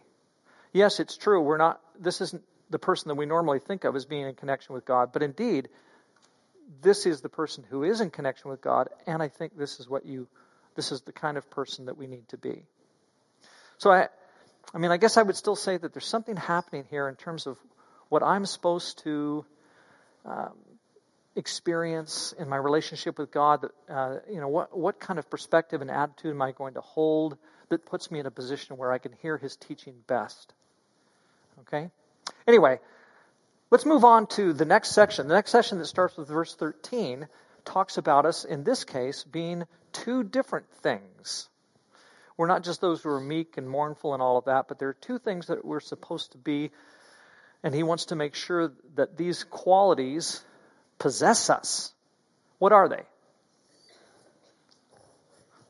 Yes, 0.73 0.99
it's 0.99 1.17
true. 1.17 1.41
We're 1.41 1.57
not, 1.57 1.81
this 1.99 2.21
isn't 2.21 2.43
the 2.69 2.79
person 2.79 3.09
that 3.09 3.15
we 3.15 3.25
normally 3.25 3.59
think 3.59 3.83
of 3.83 3.95
as 3.95 4.05
being 4.05 4.27
in 4.27 4.35
connection 4.35 4.75
with 4.75 4.85
God. 4.85 5.11
But 5.13 5.23
indeed, 5.23 5.69
this 6.81 7.05
is 7.05 7.21
the 7.21 7.29
person 7.29 7.63
who 7.67 7.83
is 7.83 8.01
in 8.01 8.11
connection 8.11 8.51
with 8.51 8.61
God. 8.61 8.89
And 9.07 9.23
I 9.23 9.29
think 9.29 9.57
this 9.57 9.79
is 9.79 9.89
what 9.89 10.05
you, 10.05 10.27
this 10.75 10.91
is 10.91 11.01
the 11.01 11.13
kind 11.13 11.37
of 11.37 11.49
person 11.49 11.85
that 11.85 11.97
we 11.97 12.05
need 12.05 12.27
to 12.29 12.37
be. 12.37 12.65
So 13.77 13.91
I, 13.91 14.09
I 14.73 14.79
mean, 14.79 14.91
I 14.91 14.97
guess 14.97 15.17
I 15.17 15.23
would 15.23 15.35
still 15.35 15.55
say 15.55 15.77
that 15.77 15.93
there's 15.93 16.07
something 16.07 16.35
happening 16.35 16.85
here 16.89 17.07
in 17.07 17.15
terms 17.15 17.47
of 17.47 17.57
what 18.09 18.23
I'm 18.23 18.45
supposed 18.45 19.03
to 19.03 19.45
um, 20.25 20.53
experience 21.35 22.33
in 22.37 22.49
my 22.49 22.57
relationship 22.57 23.17
with 23.17 23.31
God. 23.31 23.65
Uh, 23.89 24.17
you 24.29 24.41
know, 24.41 24.49
what 24.49 24.77
what 24.77 24.99
kind 24.99 25.19
of 25.19 25.29
perspective 25.29 25.81
and 25.81 25.89
attitude 25.89 26.31
am 26.31 26.41
I 26.41 26.51
going 26.51 26.73
to 26.73 26.81
hold 26.81 27.37
that 27.69 27.85
puts 27.85 28.11
me 28.11 28.19
in 28.19 28.25
a 28.25 28.31
position 28.31 28.77
where 28.77 28.91
I 28.91 28.97
can 28.97 29.13
hear 29.21 29.37
His 29.37 29.55
teaching 29.55 29.95
best? 30.07 30.53
Okay. 31.61 31.89
Anyway, 32.47 32.79
let's 33.71 33.85
move 33.85 34.03
on 34.03 34.27
to 34.27 34.53
the 34.53 34.65
next 34.65 34.91
section. 34.91 35.27
The 35.27 35.35
next 35.35 35.51
section 35.51 35.77
that 35.77 35.85
starts 35.85 36.17
with 36.17 36.27
verse 36.27 36.55
13 36.55 37.27
talks 37.65 37.97
about 37.97 38.25
us 38.25 38.45
in 38.45 38.63
this 38.63 38.83
case 38.83 39.23
being 39.23 39.63
two 39.91 40.23
different 40.23 40.69
things. 40.81 41.49
We're 42.37 42.47
not 42.47 42.63
just 42.63 42.81
those 42.81 43.01
who 43.01 43.09
are 43.09 43.19
meek 43.19 43.57
and 43.57 43.67
mournful 43.67 44.13
and 44.13 44.21
all 44.21 44.37
of 44.37 44.45
that, 44.45 44.67
but 44.67 44.77
there 44.77 44.89
are 44.89 44.93
two 44.93 45.17
things 45.17 45.47
that 45.47 45.65
we're 45.65 45.79
supposed 45.79 46.33
to 46.33 46.37
be. 46.37 46.71
And 47.63 47.73
he 47.73 47.81
wants 47.81 48.05
to 48.05 48.15
make 48.15 48.35
sure 48.35 48.71
that 48.95 49.17
these 49.17 49.43
qualities 49.43 50.43
possess 50.99 51.49
us. 51.49 51.91
What 52.59 52.71
are 52.71 52.87
they? 52.87 53.03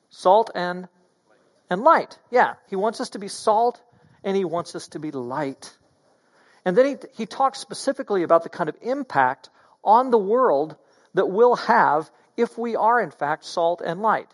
Salt 0.09 0.51
and 0.53 0.88
and 1.69 1.81
light. 1.83 2.17
Yeah, 2.31 2.55
he 2.69 2.75
wants 2.75 3.01
us 3.01 3.09
to 3.12 3.19
be 3.19 3.27
salt 3.27 3.81
and 4.24 4.36
he 4.36 4.45
wants 4.45 4.75
us 4.75 4.88
to 4.89 5.00
be 5.00 5.12
light. 5.12 5.75
And 6.65 6.77
then 6.77 6.86
he, 6.86 6.95
he 7.15 7.25
talks 7.25 7.59
specifically 7.59 8.24
about 8.24 8.43
the 8.43 8.50
kind 8.50 8.69
of 8.69 8.75
impact 8.81 9.50
on 9.83 10.12
the 10.12 10.17
world 10.17 10.75
that 11.13 11.27
we'll 11.27 11.55
have 11.55 12.09
if 12.36 12.57
we 12.57 12.75
are, 12.75 13.01
in 13.01 13.12
fact, 13.12 13.45
salt 13.45 13.81
and 13.83 14.01
light. 14.01 14.27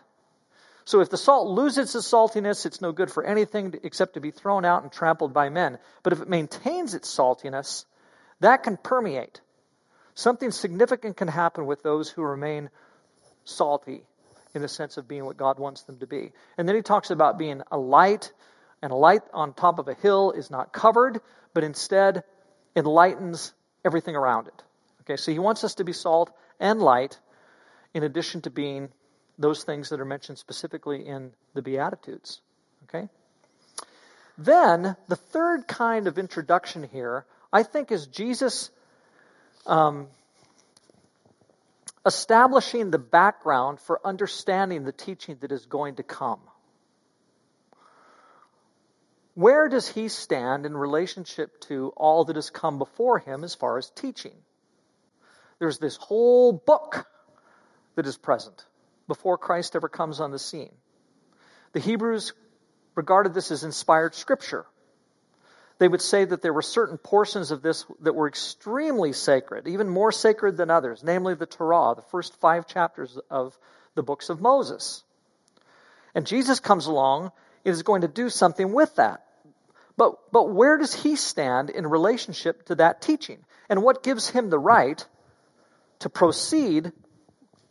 So 0.84 1.00
if 1.00 1.08
the 1.08 1.16
salt 1.16 1.48
loses 1.48 1.94
its 1.94 2.10
saltiness, 2.10 2.66
it's 2.66 2.80
no 2.80 2.92
good 2.92 3.10
for 3.10 3.24
anything 3.24 3.74
except 3.82 4.14
to 4.14 4.20
be 4.20 4.30
thrown 4.30 4.64
out 4.64 4.82
and 4.82 4.92
trampled 4.92 5.32
by 5.32 5.48
men. 5.48 5.78
But 6.02 6.12
if 6.12 6.20
it 6.20 6.28
maintains 6.28 6.94
its 6.94 7.14
saltiness, 7.14 7.86
that 8.40 8.62
can 8.62 8.76
permeate. 8.76 9.40
Something 10.14 10.50
significant 10.50 11.16
can 11.16 11.28
happen 11.28 11.66
with 11.66 11.82
those 11.82 12.10
who 12.10 12.22
remain 12.22 12.70
salty 13.44 14.02
in 14.54 14.62
the 14.62 14.68
sense 14.68 14.96
of 14.96 15.08
being 15.08 15.24
what 15.24 15.36
God 15.36 15.58
wants 15.58 15.82
them 15.82 15.98
to 15.98 16.06
be. 16.06 16.32
And 16.56 16.68
then 16.68 16.76
he 16.76 16.82
talks 16.82 17.10
about 17.10 17.38
being 17.38 17.62
a 17.72 17.78
light, 17.78 18.32
and 18.82 18.92
a 18.92 18.96
light 18.96 19.22
on 19.32 19.54
top 19.54 19.78
of 19.78 19.88
a 19.88 19.94
hill 19.94 20.32
is 20.32 20.50
not 20.50 20.72
covered, 20.72 21.20
but 21.54 21.64
instead 21.64 22.22
enlightens 22.76 23.52
everything 23.84 24.16
around 24.16 24.48
it. 24.48 24.62
Okay, 25.00 25.16
so 25.16 25.32
he 25.32 25.38
wants 25.38 25.64
us 25.64 25.76
to 25.76 25.84
be 25.84 25.92
salt 25.92 26.30
and 26.60 26.80
light 26.80 27.18
in 27.92 28.02
addition 28.02 28.42
to 28.42 28.50
being 28.50 28.90
those 29.38 29.64
things 29.64 29.88
that 29.88 30.00
are 30.00 30.04
mentioned 30.04 30.38
specifically 30.38 31.06
in 31.06 31.32
the 31.54 31.62
Beatitudes. 31.62 32.40
Okay? 32.84 33.08
Then, 34.36 34.96
the 35.08 35.16
third 35.16 35.66
kind 35.68 36.06
of 36.06 36.18
introduction 36.18 36.82
here, 36.82 37.24
I 37.52 37.62
think, 37.62 37.92
is 37.92 38.06
Jesus 38.06 38.70
um, 39.66 40.08
establishing 42.04 42.90
the 42.90 42.98
background 42.98 43.80
for 43.80 44.00
understanding 44.04 44.84
the 44.84 44.92
teaching 44.92 45.36
that 45.40 45.52
is 45.52 45.66
going 45.66 45.96
to 45.96 46.02
come. 46.02 46.40
Where 49.34 49.68
does 49.68 49.88
he 49.88 50.08
stand 50.08 50.64
in 50.64 50.76
relationship 50.76 51.60
to 51.62 51.92
all 51.96 52.24
that 52.26 52.36
has 52.36 52.50
come 52.50 52.78
before 52.78 53.18
him 53.18 53.42
as 53.42 53.54
far 53.54 53.78
as 53.78 53.90
teaching? 53.90 54.36
There's 55.58 55.78
this 55.78 55.96
whole 55.96 56.52
book 56.52 57.06
that 57.96 58.06
is 58.06 58.16
present 58.16 58.64
before 59.06 59.38
Christ 59.38 59.76
ever 59.76 59.88
comes 59.88 60.20
on 60.20 60.30
the 60.30 60.38
scene. 60.38 60.72
The 61.72 61.80
Hebrews 61.80 62.32
regarded 62.94 63.34
this 63.34 63.50
as 63.50 63.64
inspired 63.64 64.14
scripture. 64.14 64.66
They 65.78 65.88
would 65.88 66.02
say 66.02 66.24
that 66.24 66.40
there 66.40 66.52
were 66.52 66.62
certain 66.62 66.98
portions 66.98 67.50
of 67.50 67.60
this 67.60 67.84
that 68.00 68.14
were 68.14 68.28
extremely 68.28 69.12
sacred, 69.12 69.66
even 69.66 69.88
more 69.88 70.12
sacred 70.12 70.56
than 70.56 70.70
others, 70.70 71.02
namely 71.02 71.34
the 71.34 71.46
Torah, 71.46 71.94
the 71.96 72.02
first 72.02 72.38
five 72.40 72.66
chapters 72.66 73.18
of 73.28 73.58
the 73.94 74.02
books 74.02 74.28
of 74.28 74.40
Moses. 74.40 75.02
And 76.14 76.26
Jesus 76.26 76.60
comes 76.60 76.86
along 76.86 77.32
and 77.64 77.72
is 77.72 77.82
going 77.82 78.02
to 78.02 78.08
do 78.08 78.30
something 78.30 78.72
with 78.72 78.94
that. 78.96 79.24
But, 79.96 80.32
but 80.32 80.50
where 80.50 80.78
does 80.78 80.94
he 80.94 81.16
stand 81.16 81.70
in 81.70 81.86
relationship 81.86 82.66
to 82.66 82.76
that 82.76 83.02
teaching? 83.02 83.44
And 83.68 83.82
what 83.82 84.02
gives 84.02 84.28
him 84.28 84.50
the 84.50 84.58
right 84.58 85.04
to 86.00 86.08
proceed 86.08 86.92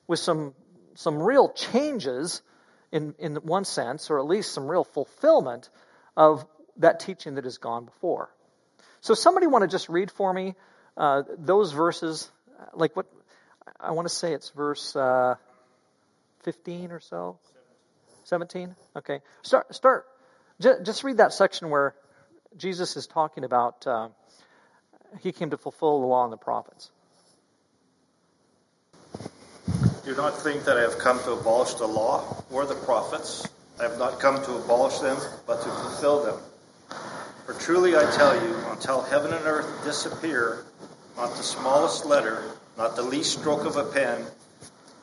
with 0.07 0.19
some 0.19 0.53
some 0.95 1.21
real 1.21 1.49
changes 1.49 2.41
in, 2.91 3.15
in 3.19 3.35
one 3.37 3.65
sense, 3.65 4.09
or 4.09 4.19
at 4.19 4.25
least 4.25 4.51
some 4.51 4.67
real 4.67 4.83
fulfillment 4.83 5.69
of 6.15 6.45
that 6.77 6.99
teaching 6.99 7.35
that 7.35 7.43
has 7.43 7.57
gone 7.57 7.85
before. 7.85 8.29
So, 9.01 9.13
somebody 9.13 9.47
want 9.47 9.63
to 9.63 9.67
just 9.67 9.89
read 9.89 10.11
for 10.11 10.31
me 10.31 10.55
uh, 10.95 11.23
those 11.37 11.71
verses, 11.71 12.31
like 12.73 12.95
what 12.95 13.07
I 13.79 13.91
want 13.91 14.07
to 14.07 14.13
say 14.13 14.33
it's 14.33 14.49
verse 14.51 14.95
uh, 14.95 15.35
15 16.43 16.91
or 16.91 16.99
so? 16.99 17.37
17? 18.25 18.75
Okay. 18.95 19.21
Start, 19.41 19.75
start, 19.75 20.05
just 20.61 21.03
read 21.03 21.17
that 21.17 21.33
section 21.33 21.69
where 21.69 21.95
Jesus 22.57 22.95
is 22.95 23.07
talking 23.07 23.43
about 23.43 23.85
uh, 23.87 24.09
he 25.19 25.31
came 25.31 25.49
to 25.49 25.57
fulfill 25.57 25.99
the 26.01 26.07
law 26.07 26.23
and 26.23 26.33
the 26.33 26.37
prophets. 26.37 26.91
Do 30.05 30.13
not 30.15 30.37
think 30.37 30.65
that 30.65 30.77
I 30.77 30.81
have 30.81 30.99
come 30.99 31.19
to 31.23 31.31
abolish 31.31 31.75
the 31.75 31.87
law 31.87 32.43
or 32.51 32.65
the 32.65 32.75
prophets. 32.75 33.47
I 33.79 33.83
have 33.83 33.97
not 33.97 34.19
come 34.19 34.35
to 34.43 34.55
abolish 34.55 34.99
them, 34.99 35.17
but 35.47 35.61
to 35.61 35.69
fulfill 35.69 36.23
them. 36.23 36.39
For 37.45 37.53
truly 37.53 37.95
I 37.95 38.09
tell 38.11 38.35
you, 38.35 38.55
until 38.69 39.01
heaven 39.01 39.33
and 39.33 39.45
earth 39.45 39.83
disappear, 39.85 40.65
not 41.15 41.35
the 41.37 41.43
smallest 41.43 42.05
letter, 42.05 42.43
not 42.77 42.97
the 42.97 43.01
least 43.01 43.39
stroke 43.39 43.65
of 43.65 43.77
a 43.77 43.85
pen, 43.85 44.25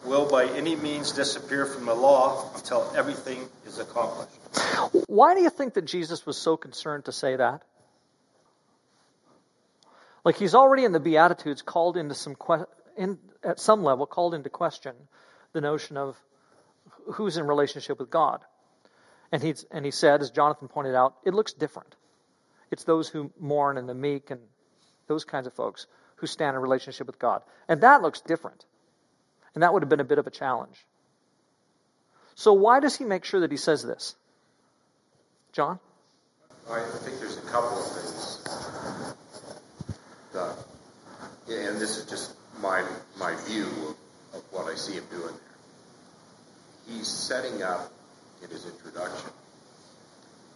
will 0.04 0.28
by 0.28 0.44
any 0.46 0.76
means 0.76 1.12
disappear 1.12 1.64
from 1.64 1.86
the 1.86 1.94
law 1.94 2.50
until 2.54 2.90
everything 2.94 3.48
is 3.66 3.78
accomplished. 3.78 4.32
Why 5.06 5.34
do 5.34 5.40
you 5.40 5.50
think 5.50 5.74
that 5.74 5.86
Jesus 5.86 6.26
was 6.26 6.36
so 6.36 6.56
concerned 6.56 7.06
to 7.06 7.12
say 7.12 7.36
that? 7.36 7.62
Like 10.24 10.36
he's 10.36 10.54
already 10.54 10.84
in 10.84 10.92
the 10.92 11.00
Beatitudes 11.00 11.62
called 11.62 11.96
into 11.96 12.14
some 12.14 12.34
que- 12.34 12.66
in, 12.96 13.18
at 13.42 13.58
some 13.58 13.82
level, 13.82 14.06
called 14.06 14.34
into 14.34 14.50
question 14.50 14.94
the 15.52 15.60
notion 15.60 15.96
of 15.96 16.16
who's 17.14 17.36
in 17.36 17.46
relationship 17.46 17.98
with 17.98 18.10
God. 18.10 18.40
And, 19.32 19.42
he's, 19.42 19.64
and 19.70 19.84
he 19.84 19.90
said, 19.90 20.20
as 20.20 20.30
Jonathan 20.30 20.68
pointed 20.68 20.94
out, 20.94 21.14
it 21.24 21.34
looks 21.34 21.52
different. 21.52 21.94
It's 22.70 22.84
those 22.84 23.08
who 23.08 23.32
mourn 23.38 23.78
and 23.78 23.88
the 23.88 23.94
meek 23.94 24.30
and 24.30 24.40
those 25.06 25.24
kinds 25.24 25.46
of 25.46 25.52
folks 25.54 25.86
who 26.16 26.26
stand 26.26 26.56
in 26.56 26.62
relationship 26.62 27.06
with 27.06 27.18
God. 27.18 27.42
And 27.68 27.80
that 27.80 28.02
looks 28.02 28.20
different. 28.20 28.64
And 29.54 29.62
that 29.62 29.72
would 29.72 29.82
have 29.82 29.88
been 29.88 30.00
a 30.00 30.04
bit 30.04 30.18
of 30.18 30.26
a 30.26 30.30
challenge. 30.30 30.84
So, 32.34 32.52
why 32.52 32.80
does 32.80 32.96
he 32.96 33.04
make 33.04 33.24
sure 33.24 33.40
that 33.40 33.50
he 33.50 33.56
says 33.56 33.82
this? 33.82 34.14
John? 35.52 35.80
I 36.70 36.80
think 36.80 37.18
there's 37.18 37.36
a 37.36 37.42
couple 37.42 37.76
of 37.76 37.84
things. 37.84 38.44
The 40.32 40.54
and 41.48 41.80
this 41.80 41.98
is 41.98 42.04
just 42.06 42.36
my 42.60 42.84
my 43.18 43.34
view 43.46 43.66
of, 43.66 43.96
of 44.36 44.42
what 44.50 44.70
I 44.72 44.74
see 44.76 44.94
him 44.94 45.04
doing 45.10 45.22
there. 45.34 46.94
He's 46.96 47.08
setting 47.08 47.62
up 47.62 47.92
in 48.42 48.48
his 48.50 48.64
introduction 48.66 49.30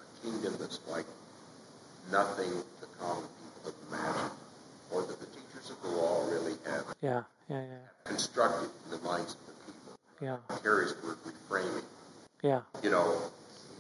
a 0.01 0.27
kingdom 0.27 0.55
that's 0.59 0.81
like 0.89 1.07
nothing 2.11 2.51
the 2.81 2.87
common 2.99 3.25
people 3.25 3.73
have 3.73 3.75
imagined, 3.89 4.31
or 4.91 5.03
that 5.03 5.19
the 5.21 5.27
teachers 5.27 5.71
of 5.71 5.81
the 5.83 5.89
law 5.89 6.27
really 6.31 6.55
have 6.67 6.85
Yeah, 7.01 7.23
yeah, 7.49 7.63
yeah, 7.63 7.79
constructed 8.05 8.71
in 8.87 8.91
the 8.99 9.05
minds 9.05 9.35
of 9.35 9.47
the 9.47 9.73
people. 9.73 9.99
yeah, 10.21 10.57
Carrie's 10.63 10.95
word 11.03 11.17
reframing. 11.25 11.83
yeah. 12.43 12.61
You 12.83 12.91
know, 12.91 13.17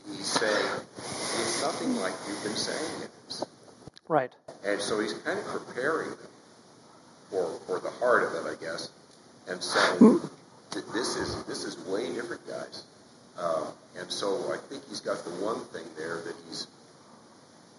he's 0.07 0.27
saying 0.27 0.81
it's 0.99 1.63
nothing 1.63 1.97
like 1.97 2.13
you've 2.29 2.43
been 2.43 2.57
saying 2.57 3.03
it 3.03 3.11
is. 3.29 3.45
Right. 4.09 4.33
And 4.65 4.81
so 4.81 5.01
he's 5.01 5.13
kind 5.15 5.39
of 5.39 5.45
preparing 5.47 6.11
them 6.11 6.19
for, 7.35 7.59
for 7.67 7.81
the 7.81 7.91
heart 7.91 8.23
of 8.23 8.47
it, 8.47 8.49
I 8.49 8.55
guess, 8.63 8.91
and 9.49 9.61
that 9.61 10.93
this 10.93 11.17
is 11.17 11.43
this 11.45 11.65
is 11.65 11.77
way 11.87 12.15
different, 12.15 12.47
guys. 12.47 12.85
Um, 13.37 13.67
and 13.99 14.11
so 14.11 14.53
I 14.53 14.57
think 14.69 14.87
he's 14.89 15.01
got 15.01 15.25
the 15.25 15.31
one 15.45 15.61
thing 15.67 15.85
there 15.99 16.23
that 16.25 16.35
he's 16.49 16.69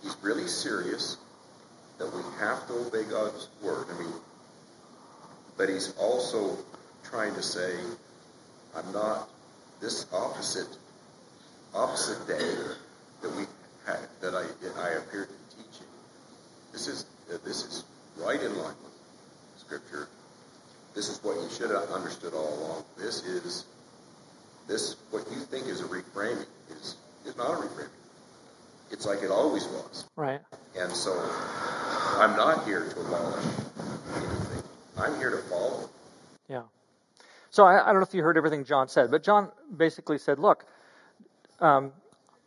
he's 0.03 0.15
really 0.21 0.47
serious 0.47 1.17
that 2.00 2.13
we 2.13 2.21
have 2.39 2.67
to 2.67 2.74
obey 2.74 3.03
God's 3.09 3.47
word. 3.63 3.88
I 3.93 3.97
mean, 3.97 4.13
but 5.57 5.69
he's 5.69 5.95
also 5.97 6.57
trying 7.05 7.33
to 7.35 7.41
say, 7.41 7.75
I'm 8.75 8.91
not 8.91 9.29
this 9.79 10.05
opposite 10.12 10.77
opposite 11.74 12.27
day 12.27 12.55
that 13.21 13.35
we 13.35 13.43
had, 13.85 14.00
that 14.21 14.35
I 14.35 14.43
I 14.81 14.89
appear 14.95 15.25
to 15.25 15.31
be 15.31 15.63
teaching. 15.63 15.88
This 16.74 16.88
is 16.89 17.05
uh, 17.33 17.38
this 17.45 17.63
is 17.63 17.83
right 18.17 18.41
in 18.41 18.57
line 18.57 18.75
with 18.83 18.94
Scripture. 19.65 20.07
This 20.93 21.10
is 21.10 21.22
what 21.24 21.36
you 21.36 21.50
should 21.50 21.72
have 21.72 21.89
understood 21.89 22.34
all 22.34 22.53
along. 22.60 22.84
This 22.98 23.25
is 23.25 23.65
this 24.67 24.95
what 25.12 25.25
you 25.31 25.38
think 25.38 25.67
is 25.67 25.81
a 25.81 25.86
reframing 25.86 26.45
is 26.69 26.95
is 27.25 27.36
not 27.36 27.51
a 27.51 27.55
reframing. 27.55 27.89
It's 28.91 29.05
like 29.05 29.24
it 29.24 29.31
always 29.31 29.65
was. 29.65 30.05
Right. 30.15 30.41
And 30.77 30.91
so 30.91 31.12
I'm 32.17 32.36
not 32.38 32.65
here 32.65 32.88
to 32.88 33.00
abolish 33.01 33.45
anything. 34.15 34.63
I'm 34.98 35.17
here 35.17 35.31
to 35.31 35.38
follow. 35.50 35.89
Yeah. 36.48 36.63
So 37.50 37.65
I, 37.65 37.81
I 37.81 37.86
don't 37.88 38.01
know 38.01 38.07
if 38.07 38.13
you 38.13 38.22
heard 38.22 38.38
everything 38.38 38.63
John 38.63 38.88
said, 38.88 39.10
but 39.10 39.24
John 39.24 39.51
basically 39.75 40.19
said, 40.19 40.39
look, 40.39 40.65
um, 41.60 41.93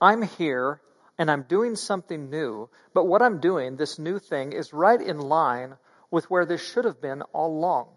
I'm 0.00 0.22
here 0.22 0.80
and 1.18 1.30
I'm 1.30 1.42
doing 1.42 1.74
something 1.74 2.30
new, 2.30 2.68
but 2.94 3.06
what 3.06 3.20
I'm 3.20 3.40
doing, 3.40 3.76
this 3.76 3.98
new 3.98 4.18
thing, 4.18 4.52
is 4.52 4.72
right 4.72 5.00
in 5.00 5.18
line 5.18 5.74
with 6.10 6.30
where 6.30 6.46
this 6.46 6.62
should 6.62 6.84
have 6.84 7.00
been 7.00 7.22
all 7.32 7.50
along. 7.50 7.88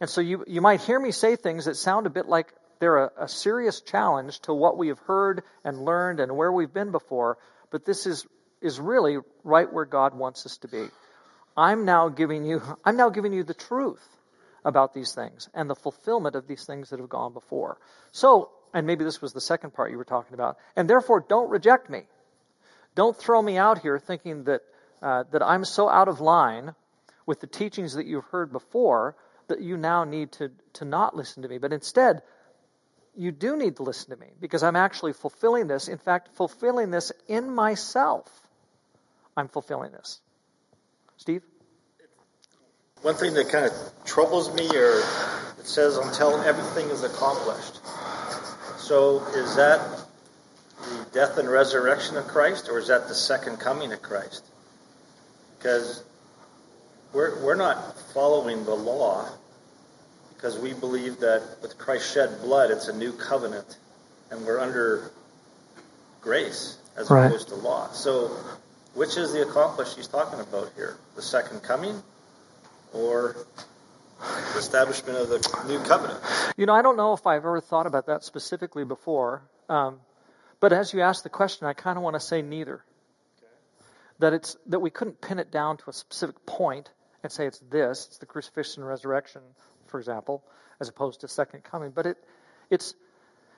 And 0.00 0.10
so 0.10 0.20
you, 0.20 0.44
you 0.46 0.60
might 0.60 0.80
hear 0.80 0.98
me 0.98 1.12
say 1.12 1.36
things 1.36 1.64
that 1.64 1.76
sound 1.76 2.06
a 2.06 2.10
bit 2.10 2.26
like 2.26 2.52
they're 2.80 3.04
a, 3.04 3.10
a 3.20 3.28
serious 3.28 3.80
challenge 3.80 4.40
to 4.40 4.54
what 4.54 4.76
we 4.76 4.88
have 4.88 4.98
heard 5.00 5.42
and 5.64 5.84
learned 5.84 6.20
and 6.20 6.36
where 6.36 6.52
we've 6.52 6.72
been 6.72 6.90
before, 6.90 7.38
but 7.70 7.84
this 7.84 8.06
is, 8.06 8.26
is 8.60 8.80
really 8.80 9.18
right 9.44 9.72
where 9.72 9.84
God 9.84 10.14
wants 10.14 10.46
us 10.46 10.58
to 10.58 10.68
be. 10.68 10.88
I'm 11.56 11.84
now 11.84 12.08
giving 12.08 12.44
you, 12.44 12.62
I'm 12.84 12.96
now 12.96 13.10
giving 13.10 13.32
you 13.32 13.44
the 13.44 13.54
truth 13.54 14.06
about 14.64 14.94
these 14.94 15.12
things 15.12 15.48
and 15.54 15.68
the 15.68 15.74
fulfillment 15.74 16.36
of 16.36 16.46
these 16.46 16.64
things 16.64 16.90
that 16.90 16.98
have 16.98 17.08
gone 17.08 17.32
before. 17.32 17.78
So, 18.12 18.50
and 18.72 18.86
maybe 18.86 19.04
this 19.04 19.22
was 19.22 19.32
the 19.32 19.40
second 19.40 19.72
part 19.74 19.90
you 19.90 19.98
were 19.98 20.04
talking 20.04 20.34
about, 20.34 20.56
and 20.74 20.88
therefore 20.88 21.24
don't 21.28 21.50
reject 21.50 21.88
me. 21.88 22.02
Don't 22.94 23.16
throw 23.16 23.40
me 23.40 23.56
out 23.56 23.78
here 23.78 23.98
thinking 23.98 24.44
that, 24.44 24.62
uh, 25.02 25.24
that 25.32 25.42
I'm 25.42 25.64
so 25.64 25.88
out 25.88 26.08
of 26.08 26.20
line 26.20 26.74
with 27.26 27.40
the 27.40 27.46
teachings 27.46 27.94
that 27.94 28.06
you've 28.06 28.24
heard 28.26 28.52
before 28.52 29.16
that 29.48 29.60
you 29.60 29.76
now 29.76 30.04
need 30.04 30.32
to, 30.32 30.50
to 30.74 30.84
not 30.84 31.16
listen 31.16 31.42
to 31.42 31.48
me. 31.48 31.58
But 31.58 31.72
instead, 31.72 32.22
you 33.16 33.30
do 33.30 33.56
need 33.56 33.76
to 33.76 33.82
listen 33.82 34.10
to 34.10 34.16
me 34.16 34.28
because 34.40 34.62
I'm 34.62 34.76
actually 34.76 35.12
fulfilling 35.12 35.66
this. 35.66 35.88
In 35.88 35.98
fact, 35.98 36.34
fulfilling 36.34 36.90
this 36.90 37.12
in 37.28 37.54
myself. 37.54 38.28
I'm 39.36 39.48
fulfilling 39.48 39.92
this. 39.92 40.20
Steve? 41.16 41.42
One 43.02 43.14
thing 43.14 43.34
that 43.34 43.50
kind 43.50 43.66
of 43.66 43.72
troubles 44.04 44.52
me, 44.54 44.66
or 44.66 44.98
it 45.58 45.66
says 45.66 45.96
until 45.96 46.40
everything 46.42 46.88
is 46.88 47.02
accomplished. 47.02 47.80
So 48.78 49.24
is 49.34 49.56
that 49.56 49.80
the 50.80 51.06
death 51.12 51.38
and 51.38 51.48
resurrection 51.48 52.16
of 52.16 52.26
Christ, 52.26 52.68
or 52.68 52.78
is 52.78 52.88
that 52.88 53.08
the 53.08 53.14
second 53.14 53.58
coming 53.58 53.92
of 53.92 54.02
Christ? 54.02 54.44
Because 55.58 56.02
we're, 57.14 57.42
we're 57.42 57.54
not 57.54 57.98
following 58.12 58.64
the 58.64 58.74
law 58.74 59.28
because 60.34 60.58
we 60.58 60.74
believe 60.74 61.20
that 61.20 61.42
with 61.62 61.78
Christ 61.78 62.12
shed 62.12 62.40
blood, 62.42 62.70
it's 62.70 62.88
a 62.88 62.96
new 62.96 63.12
covenant, 63.12 63.78
and 64.30 64.44
we're 64.44 64.58
under 64.58 65.10
grace 66.20 66.76
as 66.96 67.10
Right. 67.10 67.26
opposed 67.26 67.48
to 67.48 67.54
law. 67.54 67.90
So, 67.92 68.28
which 68.94 69.16
is 69.16 69.32
the 69.32 69.42
accomplished 69.42 69.96
he's 69.96 70.08
talking 70.08 70.40
about 70.40 70.70
here? 70.76 70.96
The 71.16 71.22
second 71.22 71.62
coming, 71.62 72.02
or 72.92 73.36
the 74.20 74.58
establishment 74.58 75.18
of 75.18 75.28
the 75.28 75.64
new 75.66 75.78
covenant? 75.80 76.20
You 76.56 76.66
know, 76.66 76.74
I 76.74 76.82
don't 76.82 76.96
know 76.96 77.12
if 77.14 77.26
I've 77.26 77.38
ever 77.38 77.60
thought 77.60 77.86
about 77.86 78.06
that 78.06 78.24
specifically 78.24 78.84
before. 78.84 79.42
Um, 79.68 80.00
but 80.60 80.72
as 80.72 80.92
you 80.92 81.00
ask 81.00 81.22
the 81.22 81.30
question, 81.30 81.66
I 81.66 81.72
kind 81.72 81.96
of 81.96 82.02
want 82.04 82.14
to 82.14 82.20
say 82.20 82.42
neither. 82.42 82.84
That 84.20 84.32
it's 84.32 84.56
that 84.66 84.78
we 84.78 84.90
couldn't 84.90 85.20
pin 85.20 85.38
it 85.40 85.50
down 85.50 85.76
to 85.78 85.90
a 85.90 85.92
specific 85.92 86.46
point 86.46 86.88
and 87.24 87.32
say 87.32 87.46
it's 87.46 87.58
this, 87.70 88.06
it's 88.06 88.18
the 88.18 88.26
crucifixion 88.26 88.82
and 88.82 88.88
resurrection, 88.88 89.42
for 89.86 89.98
example, 89.98 90.44
as 90.80 90.88
opposed 90.88 91.20
to 91.22 91.28
second 91.28 91.64
coming. 91.64 91.90
But 91.90 92.06
it 92.06 92.16
it's 92.70 92.94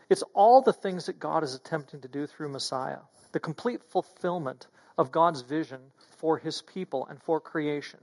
it's 0.09 0.23
all 0.35 0.63
the 0.63 0.73
things 0.73 1.07
that 1.07 1.19
God 1.19 1.43
is 1.43 1.55
attempting 1.55 2.01
to 2.03 2.09
do 2.09 2.27
through 2.27 2.49
Messiah, 2.49 2.99
the 3.33 3.41
complete 3.41 3.83
fulfillment 3.91 4.67
of 4.97 5.11
God's 5.11 5.43
vision 5.43 5.81
for 6.19 6.39
his 6.39 6.63
people 6.63 7.07
and 7.07 7.21
for 7.23 7.41
creation. 7.41 8.01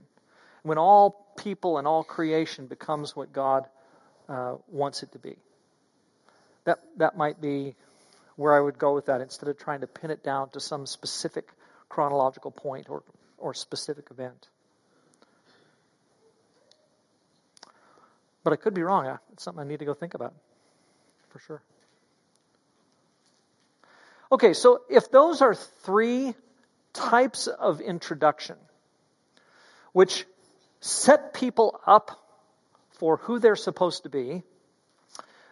When 0.62 0.78
all 0.78 1.34
people 1.36 1.78
and 1.78 1.86
all 1.86 2.04
creation 2.04 2.66
becomes 2.66 3.16
what 3.16 3.32
God 3.32 3.66
uh, 4.28 4.56
wants 4.68 5.02
it 5.02 5.12
to 5.12 5.18
be. 5.18 5.36
That, 6.64 6.78
that 6.96 7.16
might 7.16 7.40
be 7.40 7.74
where 8.36 8.54
I 8.54 8.60
would 8.60 8.78
go 8.78 8.94
with 8.94 9.06
that 9.06 9.20
instead 9.20 9.48
of 9.48 9.58
trying 9.58 9.80
to 9.80 9.86
pin 9.86 10.10
it 10.10 10.24
down 10.24 10.50
to 10.50 10.60
some 10.60 10.86
specific 10.86 11.48
chronological 11.88 12.50
point 12.50 12.88
or, 12.88 13.02
or 13.38 13.54
specific 13.54 14.06
event. 14.10 14.48
But 18.44 18.52
I 18.52 18.56
could 18.56 18.74
be 18.74 18.82
wrong. 18.82 19.18
It's 19.32 19.42
something 19.42 19.64
I 19.64 19.66
need 19.66 19.80
to 19.80 19.86
go 19.86 19.94
think 19.94 20.14
about 20.14 20.34
for 21.30 21.40
sure. 21.40 21.62
Okay, 24.30 24.52
so 24.52 24.82
if 24.88 25.10
those 25.10 25.42
are 25.42 25.54
three 25.54 26.34
types 26.92 27.46
of 27.46 27.80
introduction, 27.80 28.56
which 29.92 30.26
set 30.80 31.34
people 31.34 31.80
up 31.86 32.20
for 32.98 33.16
who 33.16 33.38
they're 33.38 33.56
supposed 33.56 34.04
to 34.04 34.08
be, 34.08 34.42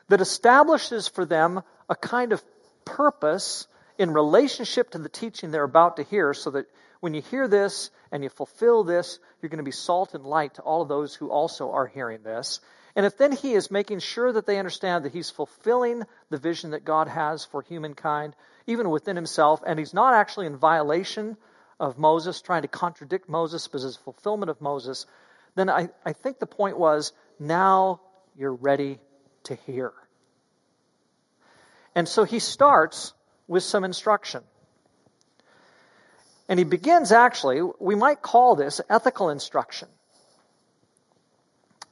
that 0.09 0.21
establishes 0.21 1.09
for 1.09 1.25
them 1.25 1.63
a 1.89 1.97
kind 1.97 2.33
of 2.33 2.43
purpose 2.85 3.67
in 3.99 4.11
relationship 4.11 4.91
to 4.91 4.99
the 4.99 5.09
teaching 5.09 5.51
they're 5.51 5.65
about 5.65 5.97
to 5.97 6.03
hear, 6.03 6.35
so 6.35 6.51
that 6.51 6.67
when 7.01 7.15
you 7.15 7.23
hear 7.23 7.49
this 7.49 7.91
and 8.11 8.23
you 8.23 8.29
fulfill 8.29 8.85
this, 8.85 9.19
you're 9.41 9.51
going 9.51 9.59
to 9.59 9.65
be 9.65 9.71
salt 9.71 10.15
and 10.15 10.25
light 10.25 10.55
to 10.55 10.63
all 10.63 10.83
of 10.83 10.89
those 10.89 11.15
who 11.15 11.31
also 11.31 11.73
are 11.73 11.87
hearing 11.87 12.23
this. 12.23 12.61
And 12.95 13.07
if 13.07 13.17
then 13.17 13.33
he 13.33 13.55
is 13.55 13.71
making 13.71 14.01
sure 14.01 14.33
that 14.33 14.47
they 14.47 14.59
understand 14.59 15.05
that 15.05 15.13
he's 15.13 15.31
fulfilling 15.31 16.03
the 16.31 16.39
vision 16.39 16.73
that 16.73 16.85
God 16.85 17.09
has 17.09 17.45
for 17.45 17.63
humankind, 17.63 18.37
even 18.67 18.91
within 18.91 19.17
himself, 19.17 19.63
and 19.67 19.79
he's 19.79 19.95
not 19.95 20.15
actually 20.15 20.47
in 20.47 20.57
violation 20.57 21.37
of 21.81 21.99
Moses, 21.99 22.41
trying 22.43 22.63
to 22.63 22.69
contradict 22.69 23.29
Moses, 23.29 23.67
but 23.67 23.81
his 23.81 23.97
fulfillment 23.97 24.51
of 24.51 24.61
Moses, 24.61 25.07
then 25.55 25.71
I, 25.71 25.89
I 26.05 26.13
think 26.13 26.39
the 26.39 26.47
point 26.47 26.79
was 26.79 27.13
now 27.39 28.01
you're 28.37 28.55
ready 28.55 28.99
to 29.45 29.55
hear. 29.55 29.93
And 31.95 32.09
so 32.09 32.25
he 32.25 32.39
starts 32.39 33.13
with 33.49 33.63
some 33.63 33.85
instruction. 33.85 34.43
And 36.49 36.59
he 36.59 36.65
begins 36.65 37.13
actually, 37.13 37.63
we 37.81 37.95
might 37.95 38.23
call 38.23 38.55
this 38.55 38.81
ethical 38.89 39.31
instruction. 39.31 39.89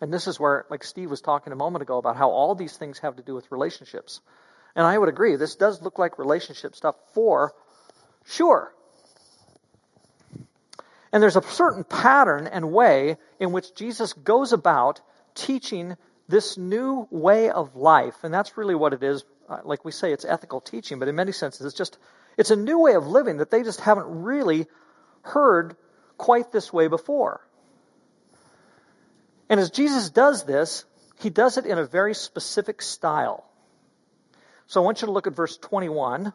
And 0.01 0.13
this 0.13 0.27
is 0.27 0.41
where, 0.41 0.65
like 0.71 0.83
Steve 0.83 1.11
was 1.11 1.21
talking 1.21 1.53
a 1.53 1.57
moment 1.57 1.83
ago 1.83 1.99
about 1.99 2.17
how 2.17 2.31
all 2.31 2.55
these 2.55 2.77
things 2.77 2.99
have 3.01 3.17
to 3.17 3.23
do 3.23 3.35
with 3.35 3.51
relationships. 3.53 4.21
And 4.75 4.87
I 4.87 4.97
would 4.97 5.09
agree, 5.09 5.37
this 5.37 5.57
does 5.57 5.83
look 5.83 5.99
like 5.99 6.19
relationship 6.19 6.75
stuff 6.75 6.95
for 7.13 7.53
sure. 8.25 8.73
And 11.13 11.23
there's 11.23 11.37
a 11.37 11.43
certain 11.43 11.85
pattern 11.85 12.47
and 12.47 12.73
way 12.73 13.19
in 13.39 13.53
which 13.53 13.75
Jesus 13.75 14.13
goes 14.13 14.53
about 14.53 15.01
teaching 15.35 15.97
this 16.29 16.57
new 16.57 17.09
way 17.11 17.51
of 17.51 17.75
life. 17.75 18.23
And 18.23 18.33
that's 18.33 18.57
really 18.57 18.77
what 18.77 18.93
it 18.93 19.03
is. 19.03 19.25
Uh, 19.49 19.59
Like 19.65 19.85
we 19.85 19.91
say, 19.91 20.13
it's 20.13 20.25
ethical 20.25 20.61
teaching, 20.61 21.01
but 21.01 21.09
in 21.09 21.17
many 21.17 21.33
senses, 21.33 21.67
it's 21.67 21.77
just, 21.77 21.99
it's 22.37 22.53
a 22.53 22.57
new 22.57 22.79
way 22.79 22.95
of 22.95 23.09
living 23.09 23.39
that 23.39 23.51
they 23.51 23.65
just 23.65 23.81
haven't 23.81 24.07
really 24.23 24.67
heard 25.23 25.77
quite 26.17 26.53
this 26.53 26.73
way 26.73 26.87
before. 26.87 27.41
And 29.51 29.59
as 29.59 29.71
Jesus 29.71 30.11
does 30.11 30.45
this, 30.45 30.85
he 31.19 31.29
does 31.29 31.59
it 31.59 31.67
in 31.67 31.77
a 31.77 31.85
very 31.85 32.15
specific 32.15 32.81
style. 32.81 33.45
So 34.69 34.81
I 34.81 34.85
want 34.85 35.03
you 35.03 35.07
to 35.07 35.13
look 35.13 35.27
at 35.27 35.35
verse 35.35 35.57
21. 35.59 36.33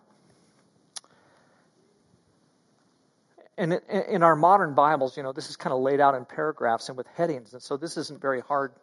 And 3.58 3.74
in 3.74 4.22
our 4.22 4.36
modern 4.36 4.76
Bibles, 4.76 5.16
you 5.16 5.24
know, 5.24 5.32
this 5.32 5.50
is 5.50 5.56
kind 5.56 5.74
of 5.74 5.80
laid 5.80 6.02
out 6.02 6.14
in 6.14 6.26
paragraphs 6.26 6.90
and 6.90 6.98
with 6.98 7.08
headings, 7.16 7.54
and 7.54 7.62
so 7.62 7.78
this 7.78 7.96
isn't 7.96 8.22
very 8.22 8.42
hard 8.42 8.74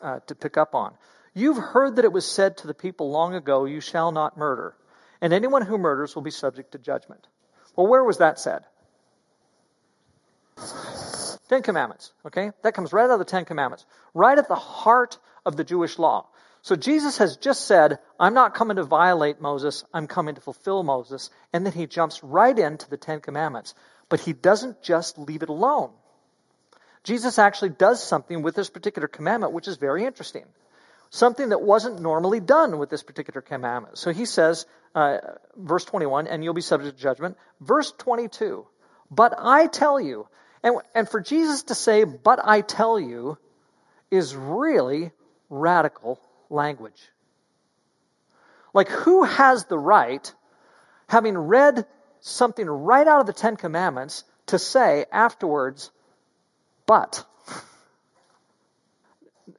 uh, 0.00 0.20
to 0.28 0.34
pick 0.34 0.56
up 0.56 0.74
on. 0.74 0.94
You've 1.34 1.58
heard 1.58 1.96
that 1.96 2.06
it 2.06 2.12
was 2.12 2.24
said 2.24 2.56
to 2.58 2.66
the 2.66 2.72
people 2.72 3.10
long 3.10 3.34
ago, 3.34 3.66
You 3.66 3.82
shall 3.82 4.12
not 4.12 4.38
murder, 4.38 4.74
and 5.20 5.34
anyone 5.34 5.60
who 5.60 5.76
murders 5.76 6.14
will 6.14 6.22
be 6.22 6.30
subject 6.30 6.72
to 6.72 6.78
judgment. 6.78 7.26
Well, 7.76 7.86
where 7.86 8.02
was 8.02 8.16
that 8.18 8.38
said? 8.38 8.64
Ten 11.48 11.62
Commandments, 11.62 12.12
okay? 12.26 12.52
That 12.62 12.74
comes 12.74 12.92
right 12.92 13.04
out 13.04 13.10
of 13.10 13.18
the 13.18 13.24
Ten 13.24 13.44
Commandments, 13.44 13.84
right 14.14 14.38
at 14.38 14.48
the 14.48 14.54
heart 14.54 15.18
of 15.44 15.56
the 15.56 15.64
Jewish 15.64 15.98
law. 15.98 16.26
So 16.62 16.76
Jesus 16.76 17.18
has 17.18 17.36
just 17.36 17.66
said, 17.66 17.98
I'm 18.18 18.32
not 18.32 18.54
coming 18.54 18.76
to 18.76 18.84
violate 18.84 19.38
Moses, 19.38 19.84
I'm 19.92 20.06
coming 20.06 20.34
to 20.36 20.40
fulfill 20.40 20.82
Moses. 20.82 21.28
And 21.52 21.66
then 21.66 21.74
he 21.74 21.86
jumps 21.86 22.24
right 22.24 22.58
into 22.58 22.88
the 22.88 22.96
Ten 22.96 23.20
Commandments. 23.20 23.74
But 24.08 24.20
he 24.20 24.32
doesn't 24.32 24.82
just 24.82 25.18
leave 25.18 25.42
it 25.42 25.50
alone. 25.50 25.90
Jesus 27.02 27.38
actually 27.38 27.68
does 27.68 28.02
something 28.02 28.40
with 28.40 28.54
this 28.54 28.70
particular 28.70 29.08
commandment, 29.08 29.52
which 29.52 29.68
is 29.68 29.76
very 29.76 30.06
interesting. 30.06 30.46
Something 31.10 31.50
that 31.50 31.60
wasn't 31.60 32.00
normally 32.00 32.40
done 32.40 32.78
with 32.78 32.88
this 32.88 33.02
particular 33.02 33.42
commandment. 33.42 33.98
So 33.98 34.10
he 34.10 34.24
says, 34.24 34.64
uh, 34.94 35.18
verse 35.54 35.84
21, 35.84 36.26
and 36.28 36.42
you'll 36.42 36.54
be 36.54 36.62
subject 36.62 36.96
to 36.96 37.02
judgment. 37.02 37.36
Verse 37.60 37.92
22, 37.92 38.66
but 39.10 39.34
I 39.38 39.66
tell 39.66 40.00
you, 40.00 40.26
and, 40.64 40.78
and 40.94 41.08
for 41.08 41.20
Jesus 41.20 41.64
to 41.64 41.74
say, 41.74 42.02
but 42.02 42.40
I 42.42 42.62
tell 42.62 42.98
you, 42.98 43.38
is 44.10 44.34
really 44.34 45.12
radical 45.50 46.20
language. 46.50 47.00
Like, 48.72 48.88
who 48.88 49.22
has 49.22 49.66
the 49.66 49.78
right, 49.78 50.32
having 51.08 51.38
read 51.38 51.86
something 52.20 52.66
right 52.66 53.06
out 53.06 53.20
of 53.20 53.26
the 53.26 53.32
Ten 53.32 53.56
Commandments, 53.56 54.24
to 54.46 54.58
say 54.58 55.04
afterwards, 55.12 55.90
but? 56.86 57.24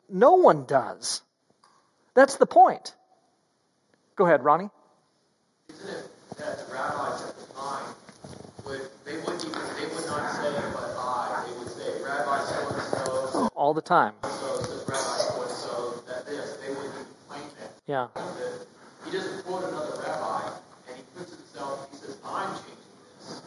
No 0.10 0.34
one 0.34 0.66
does. 0.66 1.22
That's 2.14 2.38
the 2.38 2.46
point. 2.46 2.94
Go 4.16 4.26
ahead, 4.26 4.44
Ronnie. 4.44 4.70
Isn't 5.70 5.90
it 5.90 6.38
that 6.38 6.58
the 6.58 6.74
rabbis 6.74 7.30
at 7.30 7.38
the 7.38 7.54
time 7.54 7.96
would 8.66 8.82
they 9.04 9.18
wouldn't 9.18 9.44
even 9.44 9.62
they 9.78 9.94
would 9.94 10.06
not 10.06 10.32
say 10.32 10.52
but 10.74 10.96
I. 10.98 11.46
They 11.48 11.58
would 11.58 11.68
say 11.68 12.04
Rabbi 12.04 12.46
so 12.46 12.70
and 12.70 13.32
so 13.32 13.50
All 13.66 13.74
the 13.74 13.82
time. 13.82 14.14
so 14.22 14.30
says 14.30 14.86
Rabbi 14.88 14.96
so 14.96 15.48
so 15.48 16.04
that 16.08 16.28
this. 16.28 16.58
They 16.58 16.70
wouldn't 16.70 16.94
even 16.94 17.50
that. 17.60 17.72
Yeah. 17.88 18.08
He 19.06 19.12
doesn't 19.12 19.44
quote 19.44 19.64
another 19.64 20.04
rabbi 20.04 20.52
and 20.88 20.98
he 20.98 21.02
puts 21.18 21.36
himself 21.36 21.90
he 21.90 21.98
says, 21.98 22.16
I'm 22.24 22.54
changing 22.58 22.76
this. 23.18 23.42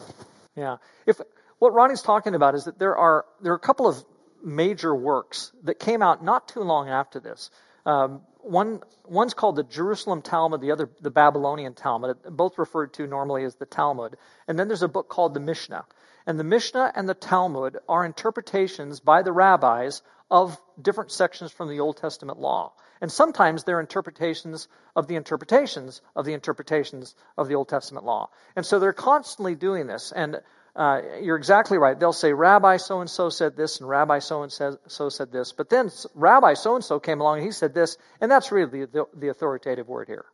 Yeah. 0.57 0.75
If 1.05 1.21
what 1.59 1.73
Ronnie's 1.73 2.01
talking 2.01 2.35
about 2.35 2.55
is 2.55 2.65
that 2.65 2.77
there 2.77 2.97
are 2.97 3.23
there 3.41 3.53
are 3.53 3.55
a 3.55 3.59
couple 3.59 3.87
of 3.87 4.03
major 4.43 4.93
works 4.93 5.53
that 5.63 5.79
came 5.79 6.01
out 6.01 6.21
not 6.21 6.49
too 6.49 6.63
long 6.63 6.89
after 6.89 7.21
this. 7.21 7.49
Um, 7.85 8.19
one 8.41 8.81
one's 9.05 9.33
called 9.33 9.55
the 9.55 9.63
Jerusalem 9.63 10.21
Talmud, 10.21 10.59
the 10.59 10.71
other 10.71 10.89
the 10.99 11.11
Babylonian 11.11 11.75
Talmud, 11.75 12.17
both 12.29 12.57
referred 12.57 12.91
to 12.95 13.07
normally 13.07 13.45
as 13.45 13.55
the 13.55 13.65
Talmud. 13.65 14.17
And 14.49 14.59
then 14.59 14.67
there's 14.67 14.83
a 14.83 14.89
book 14.89 15.07
called 15.07 15.33
the 15.33 15.39
Mishnah. 15.39 15.85
And 16.25 16.39
the 16.39 16.43
Mishnah 16.43 16.91
and 16.95 17.07
the 17.07 17.13
Talmud 17.13 17.77
are 17.87 18.05
interpretations 18.05 18.99
by 18.99 19.21
the 19.21 19.31
rabbis 19.31 20.01
of 20.29 20.59
different 20.81 21.11
sections 21.11 21.51
from 21.51 21.69
the 21.69 21.79
Old 21.79 21.97
Testament 21.97 22.39
law. 22.39 22.73
And 23.01 23.11
sometimes 23.11 23.63
they're 23.63 23.79
interpretations 23.79 24.67
of 24.95 25.07
the 25.07 25.15
interpretations 25.15 26.01
of 26.15 26.25
the 26.25 26.33
interpretations 26.33 27.15
of 27.37 27.47
the 27.47 27.55
Old 27.55 27.69
Testament 27.69 28.05
law. 28.05 28.29
And 28.55 28.65
so 28.65 28.79
they're 28.79 28.93
constantly 28.93 29.55
doing 29.55 29.87
this. 29.87 30.11
And 30.13 30.41
uh, 30.75 31.01
you're 31.21 31.37
exactly 31.37 31.77
right. 31.77 31.99
They'll 31.99 32.13
say, 32.13 32.33
Rabbi 32.33 32.77
so 32.77 33.01
and 33.01 33.09
so 33.09 33.29
said 33.29 33.55
this, 33.55 33.79
and 33.79 33.89
Rabbi 33.89 34.19
so 34.19 34.43
and 34.43 34.51
so 34.51 35.09
said 35.09 35.31
this. 35.31 35.51
But 35.51 35.69
then 35.69 35.89
Rabbi 36.13 36.53
so 36.53 36.75
and 36.75 36.83
so 36.83 36.99
came 36.99 37.21
along 37.21 37.39
and 37.39 37.45
he 37.45 37.51
said 37.51 37.73
this, 37.73 37.97
and 38.21 38.31
that's 38.31 38.51
really 38.51 38.85
the, 38.85 39.05
the 39.15 39.29
authoritative 39.29 39.87
word 39.87 40.07
here. 40.07 40.25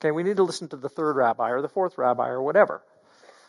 Okay, 0.00 0.10
we 0.10 0.22
need 0.22 0.36
to 0.36 0.42
listen 0.42 0.68
to 0.68 0.76
the 0.76 0.88
third 0.88 1.14
rabbi 1.14 1.50
or 1.50 1.62
the 1.62 1.68
fourth 1.68 1.98
rabbi 1.98 2.28
or 2.28 2.42
whatever. 2.42 2.82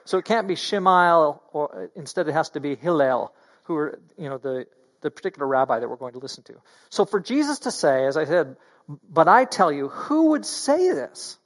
So 0.05 0.17
it 0.17 0.25
can't 0.25 0.47
be 0.47 0.55
Shammai, 0.55 1.33
or 1.53 1.89
instead 1.95 2.27
it 2.27 2.33
has 2.33 2.49
to 2.51 2.59
be 2.59 2.75
Hillel, 2.75 3.33
who 3.63 3.75
are 3.75 3.99
you 4.17 4.29
know 4.29 4.37
the 4.37 4.67
the 5.01 5.11
particular 5.11 5.47
rabbi 5.47 5.79
that 5.79 5.89
we're 5.89 5.97
going 5.97 6.13
to 6.13 6.19
listen 6.19 6.43
to. 6.43 6.55
So 6.89 7.05
for 7.05 7.19
Jesus 7.19 7.59
to 7.59 7.71
say, 7.71 8.05
as 8.05 8.17
I 8.17 8.25
said, 8.25 8.55
but 9.09 9.27
I 9.27 9.45
tell 9.45 9.71
you, 9.71 9.89
who 9.89 10.29
would 10.31 10.45
say 10.45 10.89
this? 10.89 11.37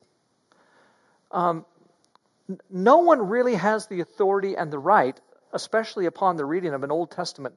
Um, 1.32 1.66
no 2.70 3.00
one 3.00 3.28
really 3.28 3.56
has 3.56 3.88
the 3.88 4.00
authority 4.00 4.56
and 4.56 4.72
the 4.72 4.80
right, 4.80 5.20
especially 5.52 6.06
upon 6.06 6.38
the 6.38 6.46
reading 6.46 6.74
of 6.74 6.84
an 6.84 6.92
Old 6.92 7.12
Testament 7.12 7.56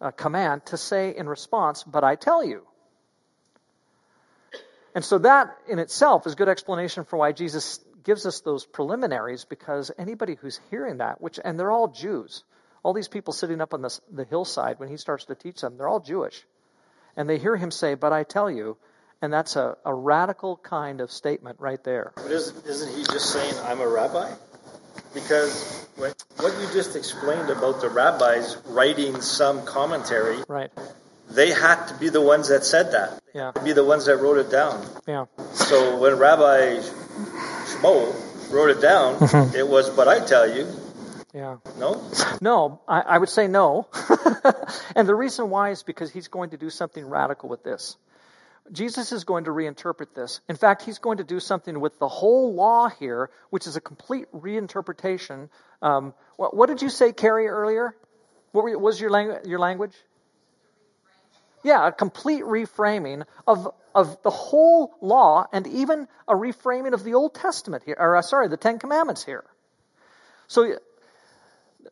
uh, 0.00 0.10
command, 0.10 0.66
to 0.66 0.76
say 0.76 1.14
in 1.16 1.28
response, 1.28 1.84
But 1.84 2.02
I 2.02 2.16
tell 2.16 2.44
you. 2.44 2.66
And 4.94 5.04
so 5.04 5.18
that 5.18 5.56
in 5.68 5.78
itself 5.78 6.26
is 6.26 6.34
good 6.34 6.48
explanation 6.48 7.04
for 7.04 7.16
why 7.16 7.32
Jesus 7.32 7.80
gives 8.04 8.26
us 8.26 8.40
those 8.40 8.64
preliminaries, 8.64 9.44
because 9.44 9.90
anybody 9.98 10.36
who's 10.40 10.60
hearing 10.70 10.98
that, 10.98 11.20
which 11.20 11.38
and 11.44 11.58
they're 11.58 11.70
all 11.70 11.88
Jews, 11.88 12.44
all 12.82 12.92
these 12.92 13.08
people 13.08 13.32
sitting 13.32 13.60
up 13.60 13.74
on 13.74 13.82
the, 13.82 14.00
the 14.10 14.24
hillside 14.24 14.78
when 14.80 14.88
he 14.88 14.96
starts 14.96 15.26
to 15.26 15.34
teach 15.34 15.60
them, 15.60 15.76
they're 15.76 15.88
all 15.88 16.00
Jewish. 16.00 16.44
And 17.16 17.28
they 17.28 17.38
hear 17.38 17.56
him 17.56 17.70
say, 17.70 17.94
But 17.94 18.12
I 18.12 18.24
tell 18.24 18.50
you, 18.50 18.76
and 19.20 19.32
that's 19.32 19.54
a, 19.56 19.76
a 19.84 19.94
radical 19.94 20.56
kind 20.56 21.00
of 21.00 21.12
statement 21.12 21.60
right 21.60 21.82
there. 21.84 22.12
But 22.16 22.30
isn't, 22.30 22.66
isn't 22.66 22.96
he 22.96 23.04
just 23.04 23.32
saying, 23.32 23.54
I'm 23.64 23.80
a 23.80 23.86
rabbi? 23.88 24.34
Because 25.14 25.86
what 25.96 26.52
you 26.60 26.66
just 26.72 26.96
explained 26.96 27.50
about 27.50 27.80
the 27.80 27.88
rabbis 27.88 28.56
writing 28.66 29.20
some 29.20 29.64
commentary, 29.64 30.38
Right. 30.48 30.70
they 31.30 31.50
had 31.50 31.86
to 31.86 31.94
be 31.98 32.08
the 32.08 32.20
ones 32.20 32.48
that 32.48 32.64
said 32.64 32.92
that. 32.92 33.20
Yeah. 33.34 33.52
Be 33.62 33.72
the 33.74 33.84
ones 33.84 34.06
that 34.06 34.16
wrote 34.16 34.38
it 34.38 34.50
down. 34.50 34.84
Yeah. 35.06 35.26
So 35.52 35.98
when 35.98 36.18
Rabbi 36.18 36.80
Shmuel 37.82 38.52
wrote 38.52 38.70
it 38.70 38.80
down, 38.80 39.16
Mm-hmm. 39.16 39.56
it 39.56 39.66
was, 39.68 39.90
but 39.90 40.08
I 40.08 40.20
tell 40.20 40.48
you, 40.48 40.66
Yeah. 41.34 41.56
no? 41.78 42.02
No, 42.40 42.80
I, 42.86 43.00
I 43.00 43.18
would 43.18 43.28
say 43.28 43.48
no. 43.48 43.88
and 44.96 45.08
the 45.08 45.14
reason 45.14 45.50
why 45.50 45.70
is 45.70 45.82
because 45.82 46.10
he's 46.10 46.28
going 46.28 46.50
to 46.50 46.56
do 46.56 46.70
something 46.70 47.04
radical 47.06 47.48
with 47.48 47.64
this. 47.64 47.96
Jesus 48.70 49.10
is 49.12 49.24
going 49.24 49.44
to 49.44 49.50
reinterpret 49.50 50.14
this. 50.14 50.40
In 50.48 50.56
fact, 50.56 50.82
he's 50.82 50.98
going 50.98 51.18
to 51.18 51.24
do 51.24 51.40
something 51.40 51.80
with 51.80 51.98
the 51.98 52.08
whole 52.08 52.54
law 52.54 52.88
here, 52.88 53.30
which 53.50 53.66
is 53.66 53.76
a 53.76 53.80
complete 53.80 54.26
reinterpretation. 54.32 55.48
Um, 55.82 56.14
what, 56.36 56.54
what, 56.56 56.68
did 56.68 56.80
you 56.80 56.88
say, 56.88 57.12
Carrie, 57.12 57.48
earlier? 57.48 57.96
What 58.52 58.64
were, 58.64 58.78
was 58.78 59.00
your, 59.00 59.10
langu- 59.10 59.46
your 59.46 59.58
language? 59.58 59.94
Yeah, 61.62 61.86
a 61.88 61.92
complete 61.92 62.42
reframing 62.42 63.24
of, 63.46 63.68
of 63.94 64.22
the 64.22 64.30
whole 64.30 64.94
law 65.00 65.46
and 65.52 65.66
even 65.66 66.08
a 66.26 66.34
reframing 66.34 66.92
of 66.92 67.04
the 67.04 67.14
Old 67.14 67.34
Testament 67.34 67.84
here, 67.84 67.96
or 67.98 68.16
uh, 68.16 68.22
sorry, 68.22 68.48
the 68.48 68.56
Ten 68.56 68.78
Commandments 68.78 69.24
here. 69.24 69.44
So 70.48 70.76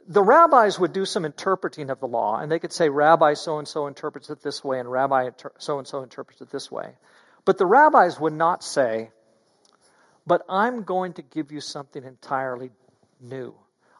the 0.08 0.22
rabbis 0.22 0.78
would 0.78 0.92
do 0.92 1.04
some 1.04 1.24
interpreting 1.24 1.90
of 1.90 2.00
the 2.00 2.08
law, 2.08 2.38
and 2.38 2.50
they 2.50 2.58
could 2.58 2.72
say, 2.72 2.88
Rabbi 2.88 3.34
so 3.34 3.58
and 3.58 3.68
so 3.68 3.86
interprets 3.86 4.28
it 4.30 4.42
this 4.42 4.64
way, 4.64 4.80
and 4.80 4.90
Rabbi 4.90 5.30
so 5.58 5.78
and 5.78 5.86
so 5.86 6.02
interprets 6.02 6.40
it 6.40 6.50
this 6.50 6.70
way. 6.70 6.92
But 7.44 7.58
the 7.58 7.66
rabbis 7.66 8.18
would 8.18 8.32
not 8.32 8.64
say, 8.64 9.10
But 10.26 10.42
I'm 10.48 10.82
going 10.82 11.14
to 11.14 11.22
give 11.22 11.52
you 11.52 11.60
something 11.60 12.02
entirely 12.02 12.70
new. 13.20 13.54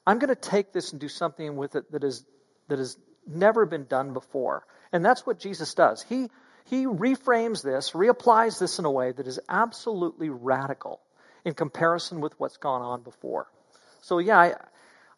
I'm 0.06 0.18
going 0.18 0.34
to 0.34 0.40
take 0.50 0.72
this 0.72 0.92
and 0.92 1.00
do 1.00 1.08
something 1.08 1.56
with 1.56 1.76
it 1.76 1.90
that 1.92 2.04
is 2.04 2.24
that 2.68 2.78
has 2.78 2.96
never 3.26 3.66
been 3.66 3.84
done 3.84 4.12
before. 4.12 4.64
And 4.92 5.04
that's 5.04 5.26
what 5.26 5.38
Jesus 5.38 5.74
does. 5.74 6.02
He 6.08 6.28
he 6.70 6.86
reframes 6.86 7.64
this, 7.64 7.90
reapplies 7.92 8.60
this 8.60 8.78
in 8.78 8.84
a 8.84 8.90
way 8.90 9.10
that 9.10 9.26
is 9.26 9.40
absolutely 9.48 10.30
radical 10.30 11.00
in 11.44 11.54
comparison 11.54 12.20
with 12.20 12.38
what's 12.38 12.58
gone 12.58 12.82
on 12.82 13.02
before. 13.02 13.50
So 14.02 14.18
yeah, 14.18 14.38
I, 14.38 14.54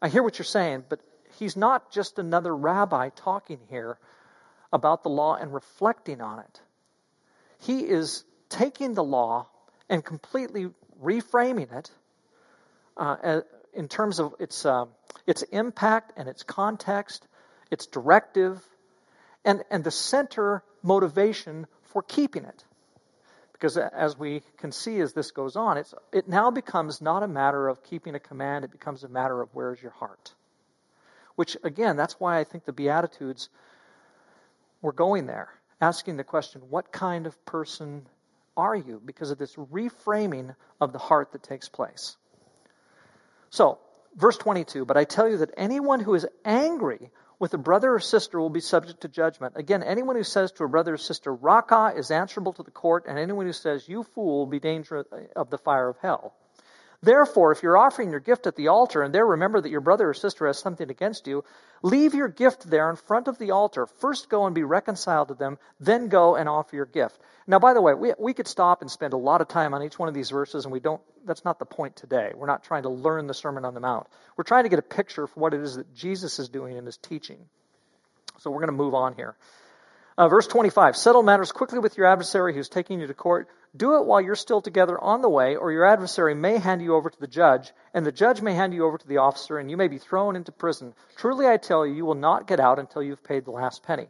I 0.00 0.08
hear 0.08 0.22
what 0.22 0.38
you're 0.38 0.46
saying, 0.46 0.84
but 0.88 1.00
he's 1.38 1.56
not 1.56 1.90
just 1.90 2.18
another 2.18 2.56
rabbi 2.56 3.10
talking 3.10 3.58
here 3.68 3.98
about 4.72 5.02
the 5.02 5.10
law 5.10 5.34
and 5.34 5.52
reflecting 5.52 6.22
on 6.22 6.38
it. 6.38 6.60
He 7.60 7.80
is 7.80 8.24
taking 8.48 8.94
the 8.94 9.04
law 9.04 9.48
and 9.90 10.02
completely 10.02 10.70
reframing 11.02 11.70
it 11.76 11.90
uh, 12.96 13.42
in 13.74 13.88
terms 13.88 14.20
of 14.20 14.34
its, 14.38 14.64
uh, 14.64 14.86
its 15.26 15.42
impact 15.42 16.12
and 16.16 16.28
its 16.28 16.42
context, 16.42 17.26
its 17.70 17.86
directive, 17.86 18.62
and, 19.44 19.62
and 19.70 19.84
the 19.84 19.90
center 19.90 20.62
motivation 20.82 21.66
for 21.82 22.02
keeping 22.02 22.44
it. 22.44 22.64
Because 23.52 23.76
as 23.76 24.18
we 24.18 24.42
can 24.58 24.72
see 24.72 25.00
as 25.00 25.12
this 25.12 25.30
goes 25.30 25.54
on, 25.54 25.78
it's, 25.78 25.94
it 26.12 26.28
now 26.28 26.50
becomes 26.50 27.00
not 27.00 27.22
a 27.22 27.28
matter 27.28 27.68
of 27.68 27.84
keeping 27.84 28.14
a 28.14 28.20
command, 28.20 28.64
it 28.64 28.72
becomes 28.72 29.04
a 29.04 29.08
matter 29.08 29.40
of 29.40 29.48
where 29.54 29.72
is 29.72 29.80
your 29.80 29.92
heart. 29.92 30.34
Which, 31.36 31.56
again, 31.62 31.96
that's 31.96 32.14
why 32.18 32.38
I 32.38 32.44
think 32.44 32.64
the 32.64 32.72
Beatitudes 32.72 33.48
were 34.80 34.92
going 34.92 35.26
there. 35.26 35.48
asking 35.80 36.16
the 36.16 36.24
question, 36.24 36.60
what 36.68 36.92
kind 36.92 37.26
of 37.26 37.46
person 37.46 38.06
are 38.56 38.74
you? 38.74 39.00
Because 39.04 39.30
of 39.30 39.38
this 39.38 39.54
reframing 39.54 40.54
of 40.80 40.92
the 40.92 40.98
heart 40.98 41.32
that 41.32 41.42
takes 41.42 41.68
place. 41.68 42.16
So, 43.50 43.78
verse 44.16 44.36
22 44.38 44.84
But 44.84 44.96
I 44.96 45.04
tell 45.04 45.28
you 45.28 45.38
that 45.38 45.50
anyone 45.56 46.00
who 46.00 46.14
is 46.14 46.26
angry 46.44 47.10
with 47.42 47.54
a 47.54 47.58
brother 47.58 47.92
or 47.92 47.98
sister 47.98 48.38
will 48.38 48.50
be 48.50 48.60
subject 48.60 49.00
to 49.00 49.08
judgment. 49.08 49.54
Again, 49.56 49.82
anyone 49.82 50.14
who 50.14 50.22
says 50.22 50.52
to 50.52 50.62
a 50.62 50.68
brother 50.68 50.94
or 50.94 50.96
sister, 50.96 51.34
Raca, 51.34 51.92
is 51.96 52.12
answerable 52.12 52.52
to 52.52 52.62
the 52.62 52.70
court, 52.70 53.06
and 53.08 53.18
anyone 53.18 53.46
who 53.46 53.52
says, 53.52 53.88
You 53.88 54.04
fool, 54.04 54.38
will 54.38 54.46
be 54.46 54.60
danger 54.60 55.04
of 55.34 55.50
the 55.50 55.58
fire 55.58 55.88
of 55.88 55.96
hell. 56.00 56.36
Therefore, 57.02 57.50
if 57.50 57.64
you're 57.64 57.76
offering 57.76 58.12
your 58.12 58.20
gift 58.20 58.46
at 58.46 58.54
the 58.54 58.68
altar 58.68 59.02
and 59.02 59.12
there 59.12 59.26
remember 59.26 59.60
that 59.60 59.70
your 59.70 59.80
brother 59.80 60.10
or 60.10 60.14
sister 60.14 60.46
has 60.46 60.58
something 60.58 60.88
against 60.88 61.26
you, 61.26 61.44
leave 61.82 62.14
your 62.14 62.28
gift 62.28 62.70
there 62.70 62.88
in 62.90 62.96
front 62.96 63.26
of 63.26 63.38
the 63.38 63.50
altar. 63.50 63.86
First 63.86 64.28
go 64.28 64.46
and 64.46 64.54
be 64.54 64.62
reconciled 64.62 65.28
to 65.28 65.34
them, 65.34 65.58
then 65.80 66.06
go 66.06 66.36
and 66.36 66.48
offer 66.48 66.76
your 66.76 66.86
gift. 66.86 67.18
Now, 67.48 67.58
by 67.58 67.74
the 67.74 67.82
way, 67.82 67.94
we, 67.94 68.12
we 68.20 68.34
could 68.34 68.46
stop 68.46 68.82
and 68.82 68.90
spend 68.90 69.14
a 69.14 69.16
lot 69.16 69.40
of 69.40 69.48
time 69.48 69.74
on 69.74 69.82
each 69.82 69.98
one 69.98 70.08
of 70.08 70.14
these 70.14 70.30
verses, 70.30 70.64
and 70.64 70.72
we 70.72 70.78
don't, 70.78 71.02
that's 71.26 71.44
not 71.44 71.58
the 71.58 71.66
point 71.66 71.96
today. 71.96 72.30
We're 72.36 72.46
not 72.46 72.62
trying 72.62 72.84
to 72.84 72.88
learn 72.88 73.26
the 73.26 73.34
Sermon 73.34 73.64
on 73.64 73.74
the 73.74 73.80
Mount. 73.80 74.06
We're 74.36 74.44
trying 74.44 74.62
to 74.62 74.68
get 74.68 74.78
a 74.78 74.82
picture 74.82 75.26
for 75.26 75.40
what 75.40 75.54
it 75.54 75.60
is 75.60 75.74
that 75.74 75.92
Jesus 75.92 76.38
is 76.38 76.48
doing 76.48 76.76
in 76.76 76.86
his 76.86 76.98
teaching. 76.98 77.38
So 78.38 78.50
we're 78.52 78.60
going 78.60 78.68
to 78.68 78.74
move 78.74 78.94
on 78.94 79.14
here. 79.14 79.34
Uh, 80.16 80.28
verse 80.28 80.46
25 80.46 80.96
Settle 80.96 81.22
matters 81.22 81.50
quickly 81.50 81.78
with 81.80 81.96
your 81.96 82.06
adversary 82.06 82.54
who's 82.54 82.68
taking 82.68 83.00
you 83.00 83.08
to 83.08 83.14
court. 83.14 83.48
Do 83.74 83.96
it 83.96 84.04
while 84.04 84.20
you're 84.20 84.34
still 84.34 84.60
together 84.60 84.98
on 84.98 85.22
the 85.22 85.30
way, 85.30 85.56
or 85.56 85.72
your 85.72 85.86
adversary 85.86 86.34
may 86.34 86.58
hand 86.58 86.82
you 86.82 86.94
over 86.94 87.08
to 87.08 87.20
the 87.20 87.26
judge, 87.26 87.72
and 87.94 88.04
the 88.04 88.12
judge 88.12 88.42
may 88.42 88.52
hand 88.52 88.74
you 88.74 88.84
over 88.84 88.98
to 88.98 89.08
the 89.08 89.16
officer, 89.16 89.58
and 89.58 89.70
you 89.70 89.78
may 89.78 89.88
be 89.88 89.96
thrown 89.96 90.36
into 90.36 90.52
prison. 90.52 90.92
Truly, 91.16 91.46
I 91.46 91.56
tell 91.56 91.86
you, 91.86 91.94
you 91.94 92.04
will 92.04 92.14
not 92.14 92.46
get 92.46 92.60
out 92.60 92.78
until 92.78 93.02
you've 93.02 93.24
paid 93.24 93.46
the 93.46 93.50
last 93.50 93.82
penny. 93.82 94.08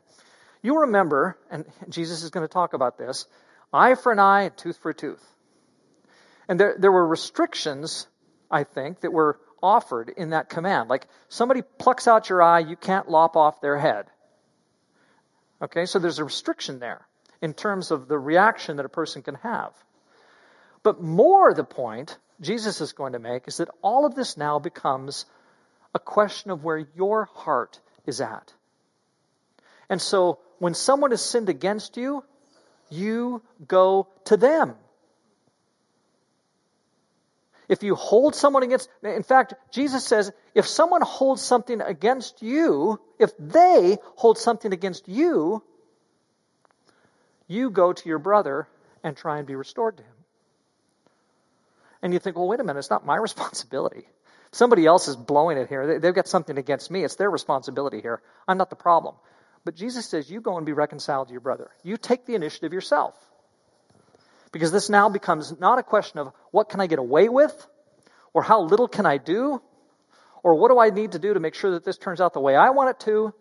You 0.62 0.80
remember, 0.80 1.38
and 1.48 1.64
Jesus 1.88 2.24
is 2.24 2.30
going 2.30 2.46
to 2.46 2.52
talk 2.52 2.74
about 2.74 2.98
this 2.98 3.26
eye 3.72 3.94
for 3.94 4.10
an 4.10 4.18
eye, 4.18 4.48
tooth 4.48 4.78
for 4.78 4.90
a 4.90 4.94
tooth. 4.94 5.24
And 6.48 6.58
there, 6.58 6.74
there 6.76 6.92
were 6.92 7.06
restrictions, 7.06 8.08
I 8.50 8.64
think, 8.64 9.00
that 9.00 9.12
were 9.12 9.38
offered 9.62 10.08
in 10.08 10.30
that 10.30 10.48
command. 10.48 10.90
Like 10.90 11.06
somebody 11.28 11.62
plucks 11.78 12.08
out 12.08 12.28
your 12.28 12.42
eye, 12.42 12.58
you 12.58 12.76
can't 12.76 13.08
lop 13.08 13.36
off 13.36 13.60
their 13.60 13.78
head. 13.78 14.06
Okay, 15.62 15.86
so 15.86 16.00
there's 16.00 16.18
a 16.18 16.24
restriction 16.24 16.80
there 16.80 17.06
in 17.42 17.52
terms 17.52 17.90
of 17.90 18.08
the 18.08 18.18
reaction 18.18 18.76
that 18.76 18.86
a 18.86 18.88
person 18.88 19.20
can 19.20 19.34
have. 19.34 19.72
But 20.82 21.02
more 21.02 21.52
the 21.52 21.64
point 21.64 22.16
Jesus 22.40 22.80
is 22.80 22.92
going 22.92 23.12
to 23.12 23.18
make 23.18 23.46
is 23.48 23.58
that 23.58 23.68
all 23.82 24.06
of 24.06 24.14
this 24.14 24.36
now 24.36 24.58
becomes 24.58 25.26
a 25.94 25.98
question 25.98 26.50
of 26.50 26.64
where 26.64 26.86
your 26.96 27.28
heart 27.34 27.78
is 28.06 28.20
at. 28.20 28.52
And 29.90 30.00
so 30.00 30.38
when 30.58 30.74
someone 30.74 31.10
has 31.10 31.20
sinned 31.20 31.48
against 31.48 31.96
you, 31.96 32.24
you 32.88 33.42
go 33.66 34.08
to 34.24 34.36
them. 34.36 34.74
If 37.68 37.82
you 37.82 37.94
hold 37.94 38.34
someone 38.34 38.62
against, 38.62 38.88
in 39.02 39.22
fact, 39.22 39.54
Jesus 39.70 40.04
says, 40.04 40.32
if 40.54 40.66
someone 40.66 41.00
holds 41.00 41.42
something 41.42 41.80
against 41.80 42.42
you, 42.42 43.00
if 43.18 43.30
they 43.38 43.98
hold 44.16 44.36
something 44.36 44.72
against 44.72 45.08
you, 45.08 45.62
you 47.48 47.70
go 47.70 47.92
to 47.92 48.08
your 48.08 48.18
brother 48.18 48.68
and 49.02 49.16
try 49.16 49.38
and 49.38 49.46
be 49.46 49.54
restored 49.54 49.96
to 49.96 50.02
him. 50.02 50.12
And 52.02 52.12
you 52.12 52.18
think, 52.18 52.36
well, 52.36 52.48
wait 52.48 52.60
a 52.60 52.64
minute, 52.64 52.78
it's 52.78 52.90
not 52.90 53.06
my 53.06 53.16
responsibility. 53.28 54.06
Somebody 54.50 54.84
else 54.84 55.08
is 55.08 55.16
blowing 55.16 55.56
it 55.56 55.68
here. 55.68 55.98
They've 55.98 56.14
got 56.14 56.28
something 56.28 56.58
against 56.58 56.90
me. 56.90 57.04
It's 57.04 57.16
their 57.16 57.30
responsibility 57.30 58.00
here. 58.00 58.20
I'm 58.46 58.58
not 58.58 58.68
the 58.68 58.76
problem. 58.76 59.14
But 59.64 59.76
Jesus 59.76 60.06
says, 60.06 60.30
you 60.30 60.40
go 60.40 60.56
and 60.56 60.66
be 60.66 60.72
reconciled 60.72 61.28
to 61.28 61.32
your 61.32 61.40
brother. 61.40 61.70
You 61.82 61.96
take 61.96 62.26
the 62.26 62.34
initiative 62.34 62.72
yourself. 62.72 63.14
Because 64.50 64.70
this 64.70 64.90
now 64.90 65.08
becomes 65.08 65.58
not 65.58 65.78
a 65.78 65.82
question 65.82 66.18
of 66.18 66.32
what 66.50 66.68
can 66.68 66.80
I 66.80 66.86
get 66.86 66.98
away 66.98 67.28
with, 67.28 67.66
or 68.34 68.42
how 68.42 68.62
little 68.62 68.88
can 68.88 69.06
I 69.06 69.16
do, 69.16 69.62
or 70.42 70.56
what 70.56 70.70
do 70.70 70.78
I 70.78 70.90
need 70.90 71.12
to 71.12 71.18
do 71.18 71.32
to 71.32 71.40
make 71.40 71.54
sure 71.54 71.70
that 71.72 71.84
this 71.84 71.96
turns 71.96 72.20
out 72.20 72.34
the 72.34 72.40
way 72.40 72.54
I 72.54 72.70
want 72.70 72.90
it 72.90 73.00
to, 73.06 73.32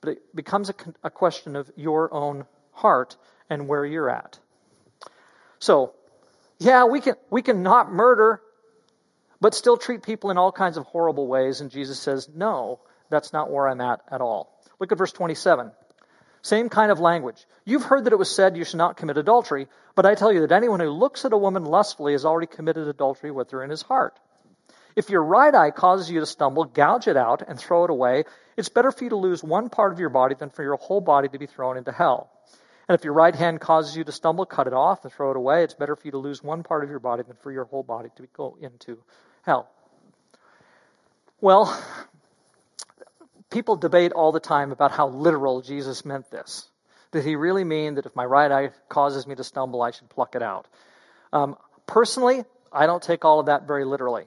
but 0.00 0.10
it 0.10 0.36
becomes 0.36 0.70
a, 0.70 0.74
a 1.02 1.10
question 1.10 1.56
of 1.56 1.70
your 1.76 2.12
own 2.12 2.44
heart 2.76 3.16
and 3.50 3.66
where 3.66 3.84
you're 3.84 4.10
at. 4.10 4.38
So, 5.58 5.94
yeah, 6.58 6.84
we 6.84 7.00
can 7.00 7.14
we 7.30 7.42
can 7.42 7.62
not 7.62 7.92
murder, 7.92 8.40
but 9.40 9.54
still 9.54 9.76
treat 9.76 10.02
people 10.02 10.30
in 10.30 10.38
all 10.38 10.52
kinds 10.52 10.76
of 10.76 10.84
horrible 10.84 11.26
ways. 11.26 11.60
And 11.60 11.70
Jesus 11.70 11.98
says, 11.98 12.28
no, 12.34 12.80
that's 13.10 13.32
not 13.32 13.50
where 13.50 13.68
I'm 13.68 13.80
at 13.80 14.00
at 14.10 14.20
all. 14.20 14.60
Look 14.78 14.92
at 14.92 14.98
verse 14.98 15.12
27. 15.12 15.72
Same 16.42 16.68
kind 16.68 16.92
of 16.92 17.00
language. 17.00 17.44
You've 17.64 17.82
heard 17.82 18.04
that 18.04 18.12
it 18.12 18.18
was 18.18 18.32
said 18.32 18.56
you 18.56 18.64
should 18.64 18.78
not 18.78 18.96
commit 18.96 19.18
adultery, 19.18 19.66
but 19.96 20.06
I 20.06 20.14
tell 20.14 20.32
you 20.32 20.42
that 20.42 20.52
anyone 20.52 20.78
who 20.78 20.90
looks 20.90 21.24
at 21.24 21.32
a 21.32 21.36
woman 21.36 21.64
lustfully 21.64 22.12
has 22.12 22.24
already 22.24 22.46
committed 22.46 22.86
adultery 22.86 23.32
with 23.32 23.50
her 23.50 23.64
in 23.64 23.70
his 23.70 23.82
heart. 23.82 24.18
If 24.94 25.10
your 25.10 25.22
right 25.22 25.54
eye 25.54 25.72
causes 25.72 26.10
you 26.10 26.20
to 26.20 26.26
stumble, 26.26 26.64
gouge 26.64 27.08
it 27.08 27.16
out 27.16 27.42
and 27.46 27.58
throw 27.58 27.84
it 27.84 27.90
away. 27.90 28.24
It's 28.56 28.70
better 28.70 28.90
for 28.90 29.04
you 29.04 29.10
to 29.10 29.16
lose 29.16 29.42
one 29.42 29.68
part 29.68 29.92
of 29.92 29.98
your 29.98 30.08
body 30.08 30.36
than 30.38 30.50
for 30.50 30.62
your 30.62 30.76
whole 30.76 31.00
body 31.00 31.28
to 31.28 31.38
be 31.38 31.46
thrown 31.46 31.76
into 31.76 31.92
hell. 31.92 32.30
And 32.88 32.96
if 32.96 33.04
your 33.04 33.14
right 33.14 33.34
hand 33.34 33.60
causes 33.60 33.96
you 33.96 34.04
to 34.04 34.12
stumble, 34.12 34.46
cut 34.46 34.66
it 34.66 34.72
off 34.72 35.04
and 35.04 35.12
throw 35.12 35.30
it 35.32 35.36
away. 35.36 35.64
It's 35.64 35.74
better 35.74 35.96
for 35.96 36.02
you 36.04 36.12
to 36.12 36.18
lose 36.18 36.42
one 36.42 36.62
part 36.62 36.84
of 36.84 36.90
your 36.90 37.00
body 37.00 37.24
than 37.24 37.36
for 37.36 37.50
your 37.50 37.64
whole 37.64 37.82
body 37.82 38.10
to 38.16 38.28
go 38.32 38.56
into 38.60 38.98
hell. 39.42 39.68
Well, 41.40 41.76
people 43.50 43.76
debate 43.76 44.12
all 44.12 44.32
the 44.32 44.40
time 44.40 44.70
about 44.70 44.92
how 44.92 45.08
literal 45.08 45.62
Jesus 45.62 46.04
meant 46.04 46.30
this. 46.30 46.68
Did 47.10 47.24
he 47.24 47.36
really 47.36 47.64
mean 47.64 47.96
that 47.96 48.06
if 48.06 48.14
my 48.14 48.24
right 48.24 48.50
eye 48.50 48.70
causes 48.88 49.26
me 49.26 49.34
to 49.34 49.44
stumble, 49.44 49.82
I 49.82 49.90
should 49.90 50.08
pluck 50.08 50.34
it 50.36 50.42
out? 50.42 50.66
Um, 51.32 51.56
personally, 51.86 52.44
I 52.72 52.86
don't 52.86 53.02
take 53.02 53.24
all 53.24 53.40
of 53.40 53.46
that 53.46 53.66
very 53.66 53.84
literally. 53.84 54.24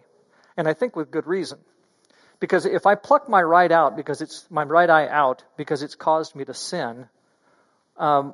And 0.57 0.67
I 0.67 0.73
think 0.73 0.95
with 0.95 1.11
good 1.11 1.27
reason. 1.27 1.59
Because 2.39 2.65
if 2.65 2.85
I 2.85 2.95
pluck 2.95 3.27
my 3.29 3.41
right 3.41 3.71
out 3.71 3.97
because 3.97 4.21
it's 4.21 4.45
my 4.49 4.63
right 4.63 4.89
eye 4.89 5.07
out 5.07 5.43
because 5.57 5.83
it's 5.83 5.95
caused 5.95 6.35
me 6.35 6.45
to 6.45 6.53
sin, 6.53 7.07
um, 7.97 8.33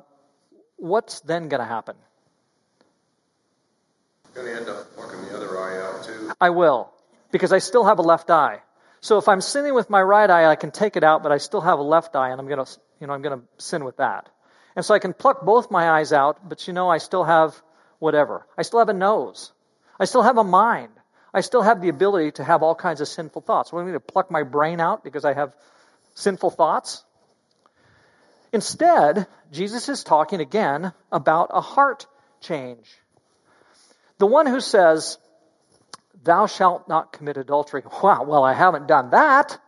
what's 0.76 1.20
then 1.20 1.48
going 1.48 1.60
to 1.60 1.66
happen? 1.66 1.96
Going 4.34 4.48
to 4.48 4.54
end 4.54 4.68
up 4.68 4.94
plucking 4.94 5.22
the 5.22 5.36
other 5.36 5.58
eye 5.58 5.80
out 5.80 6.04
too. 6.04 6.32
I 6.40 6.50
will, 6.50 6.92
because 7.32 7.52
I 7.52 7.58
still 7.58 7.84
have 7.84 7.98
a 7.98 8.02
left 8.02 8.30
eye. 8.30 8.60
So 9.00 9.18
if 9.18 9.28
I'm 9.28 9.40
sinning 9.40 9.74
with 9.74 9.88
my 9.88 10.02
right 10.02 10.28
eye, 10.28 10.46
I 10.46 10.56
can 10.56 10.70
take 10.70 10.96
it 10.96 11.04
out, 11.04 11.22
but 11.22 11.32
I 11.32 11.38
still 11.38 11.60
have 11.60 11.78
a 11.78 11.82
left 11.82 12.16
eye, 12.16 12.30
and 12.30 12.40
I'm 12.40 12.48
going 12.48 12.64
to, 12.64 12.70
you 13.00 13.06
know, 13.06 13.12
I'm 13.12 13.22
going 13.22 13.40
to 13.40 13.46
sin 13.64 13.84
with 13.84 13.98
that. 13.98 14.28
And 14.74 14.84
so 14.84 14.94
I 14.94 14.98
can 14.98 15.14
pluck 15.14 15.42
both 15.42 15.70
my 15.70 15.90
eyes 15.90 16.12
out, 16.12 16.46
but 16.46 16.66
you 16.68 16.74
know, 16.74 16.90
I 16.90 16.98
still 16.98 17.24
have 17.24 17.54
whatever. 17.98 18.46
I 18.58 18.62
still 18.62 18.78
have 18.78 18.90
a 18.90 18.94
nose. 18.94 19.52
I 19.98 20.04
still 20.04 20.22
have 20.22 20.36
a 20.36 20.44
mind. 20.44 20.92
I 21.32 21.40
still 21.40 21.62
have 21.62 21.80
the 21.80 21.88
ability 21.88 22.32
to 22.32 22.44
have 22.44 22.62
all 22.62 22.74
kinds 22.74 23.00
of 23.00 23.08
sinful 23.08 23.42
thoughts. 23.42 23.72
What 23.72 23.80
do 23.80 23.82
I 23.82 23.84
mean 23.86 23.94
to 23.94 24.00
pluck 24.00 24.30
my 24.30 24.42
brain 24.42 24.80
out 24.80 25.02
because 25.02 25.24
I 25.24 25.32
have 25.32 25.54
sinful 26.14 26.50
thoughts? 26.50 27.04
Instead, 28.56 29.26
Jesus 29.52 29.90
is 29.90 30.02
talking 30.02 30.40
again 30.40 30.94
about 31.12 31.50
a 31.52 31.60
heart 31.60 32.06
change. 32.40 32.88
The 34.16 34.26
one 34.26 34.46
who 34.46 34.60
says, 34.60 35.18
Thou 36.24 36.46
shalt 36.46 36.88
not 36.88 37.12
commit 37.12 37.36
adultery. 37.36 37.82
Wow, 38.02 38.24
well, 38.24 38.44
I 38.44 38.54
haven't 38.54 38.88
done 38.88 39.10
that. 39.10 39.60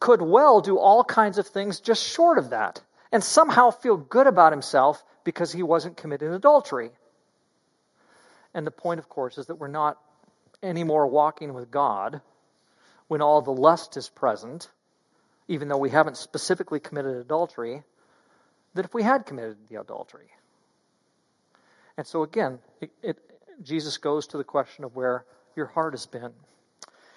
Could 0.00 0.20
well 0.20 0.60
do 0.60 0.76
all 0.76 1.04
kinds 1.04 1.38
of 1.38 1.46
things 1.46 1.78
just 1.78 2.02
short 2.04 2.36
of 2.36 2.50
that 2.50 2.82
and 3.12 3.22
somehow 3.22 3.70
feel 3.70 3.96
good 3.96 4.26
about 4.26 4.52
himself 4.52 5.04
because 5.22 5.52
he 5.52 5.62
wasn't 5.62 5.96
committing 5.96 6.34
adultery. 6.34 6.90
And 8.54 8.66
the 8.66 8.72
point, 8.72 8.98
of 8.98 9.08
course, 9.08 9.38
is 9.38 9.46
that 9.46 9.60
we're 9.60 9.68
not 9.68 9.98
anymore 10.64 11.06
walking 11.06 11.54
with 11.54 11.70
God 11.70 12.20
when 13.06 13.22
all 13.22 13.40
the 13.40 13.52
lust 13.52 13.96
is 13.96 14.08
present 14.08 14.68
even 15.50 15.66
though 15.66 15.78
we 15.78 15.90
haven't 15.90 16.16
specifically 16.16 16.78
committed 16.78 17.16
adultery, 17.16 17.82
that 18.74 18.84
if 18.84 18.94
we 18.94 19.02
had 19.02 19.26
committed 19.26 19.56
the 19.68 19.80
adultery. 19.80 20.28
And 21.96 22.06
so 22.06 22.22
again, 22.22 22.60
it, 22.80 22.90
it, 23.02 23.18
Jesus 23.60 23.98
goes 23.98 24.28
to 24.28 24.38
the 24.38 24.44
question 24.44 24.84
of 24.84 24.94
where 24.94 25.24
your 25.56 25.66
heart 25.66 25.92
has 25.92 26.06
been. 26.06 26.30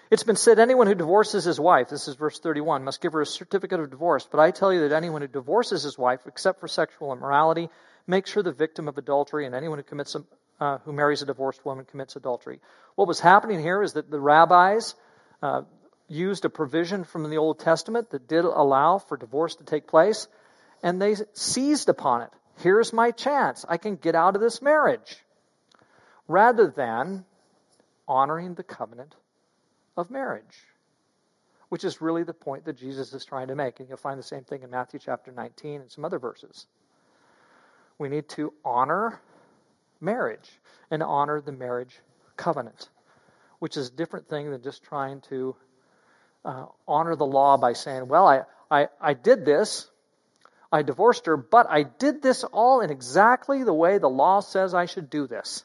It's 0.09 0.23
been 0.23 0.35
said 0.35 0.57
anyone 0.57 0.87
who 0.87 0.95
divorces 0.95 1.43
his 1.43 1.59
wife, 1.59 1.89
this 1.89 2.07
is 2.07 2.15
verse 2.15 2.39
31, 2.39 2.83
must 2.83 3.01
give 3.01 3.13
her 3.13 3.21
a 3.21 3.25
certificate 3.25 3.79
of 3.79 3.91
divorce. 3.91 4.27
But 4.29 4.39
I 4.39 4.49
tell 4.49 4.73
you 4.73 4.87
that 4.87 4.95
anyone 4.95 5.21
who 5.21 5.27
divorces 5.27 5.83
his 5.83 5.97
wife, 5.97 6.21
except 6.25 6.59
for 6.59 6.67
sexual 6.67 7.13
immorality, 7.13 7.69
makes 8.07 8.31
her 8.33 8.41
the 8.41 8.51
victim 8.51 8.87
of 8.87 8.97
adultery, 8.97 9.45
and 9.45 9.53
anyone 9.53 9.77
who 9.77 9.83
commits 9.83 10.15
a, 10.15 10.23
uh, 10.59 10.79
who 10.79 10.91
marries 10.91 11.21
a 11.21 11.27
divorced 11.27 11.63
woman 11.65 11.85
commits 11.85 12.15
adultery. 12.15 12.59
What 12.95 13.07
was 13.07 13.19
happening 13.19 13.59
here 13.59 13.83
is 13.83 13.93
that 13.93 14.09
the 14.09 14.19
rabbis, 14.19 14.95
uh, 15.41 15.61
used 16.13 16.45
a 16.45 16.49
provision 16.49 17.03
from 17.03 17.29
the 17.29 17.37
Old 17.37 17.59
Testament 17.59 18.11
that 18.11 18.27
did 18.27 18.45
allow 18.45 18.99
for 18.99 19.17
divorce 19.17 19.55
to 19.55 19.63
take 19.63 19.87
place, 19.87 20.27
and 20.81 21.01
they 21.01 21.15
seized 21.33 21.89
upon 21.89 22.21
it. 22.21 22.29
Here's 22.57 22.93
my 22.93 23.11
chance. 23.11 23.65
I 23.67 23.77
can 23.77 23.95
get 23.95 24.15
out 24.15 24.35
of 24.35 24.41
this 24.41 24.61
marriage. 24.61 25.17
Rather 26.27 26.67
than 26.67 27.25
honoring 28.07 28.53
the 28.53 28.63
covenant 28.63 29.15
of 29.97 30.09
marriage, 30.09 30.65
which 31.69 31.83
is 31.83 32.01
really 32.01 32.23
the 32.23 32.33
point 32.33 32.65
that 32.65 32.77
Jesus 32.77 33.13
is 33.13 33.25
trying 33.25 33.47
to 33.47 33.55
make. 33.55 33.79
And 33.79 33.89
you'll 33.89 33.97
find 33.97 34.19
the 34.19 34.23
same 34.23 34.43
thing 34.43 34.61
in 34.61 34.69
Matthew 34.69 34.99
chapter 34.99 35.31
19 35.31 35.81
and 35.81 35.91
some 35.91 36.05
other 36.05 36.19
verses. 36.19 36.67
We 37.97 38.09
need 38.09 38.29
to 38.29 38.53
honor 38.63 39.19
marriage 39.99 40.59
and 40.91 41.01
honor 41.01 41.41
the 41.41 41.51
marriage 41.51 41.99
covenant, 42.37 42.89
which 43.59 43.75
is 43.75 43.87
a 43.87 43.91
different 43.91 44.27
thing 44.27 44.51
than 44.51 44.61
just 44.61 44.83
trying 44.83 45.21
to 45.29 45.55
uh, 46.45 46.65
honor 46.87 47.15
the 47.15 47.25
law 47.25 47.57
by 47.57 47.73
saying, 47.73 48.07
well, 48.07 48.27
I, 48.27 48.41
I, 48.69 48.87
I 48.99 49.13
did 49.13 49.45
this, 49.45 49.89
I 50.71 50.81
divorced 50.81 51.25
her, 51.27 51.37
but 51.37 51.67
I 51.69 51.83
did 51.83 52.21
this 52.21 52.43
all 52.43 52.81
in 52.81 52.89
exactly 52.89 53.63
the 53.63 53.73
way 53.73 53.97
the 53.97 54.09
law 54.09 54.39
says 54.39 54.73
I 54.73 54.85
should 54.85 55.09
do 55.09 55.27
this. 55.27 55.63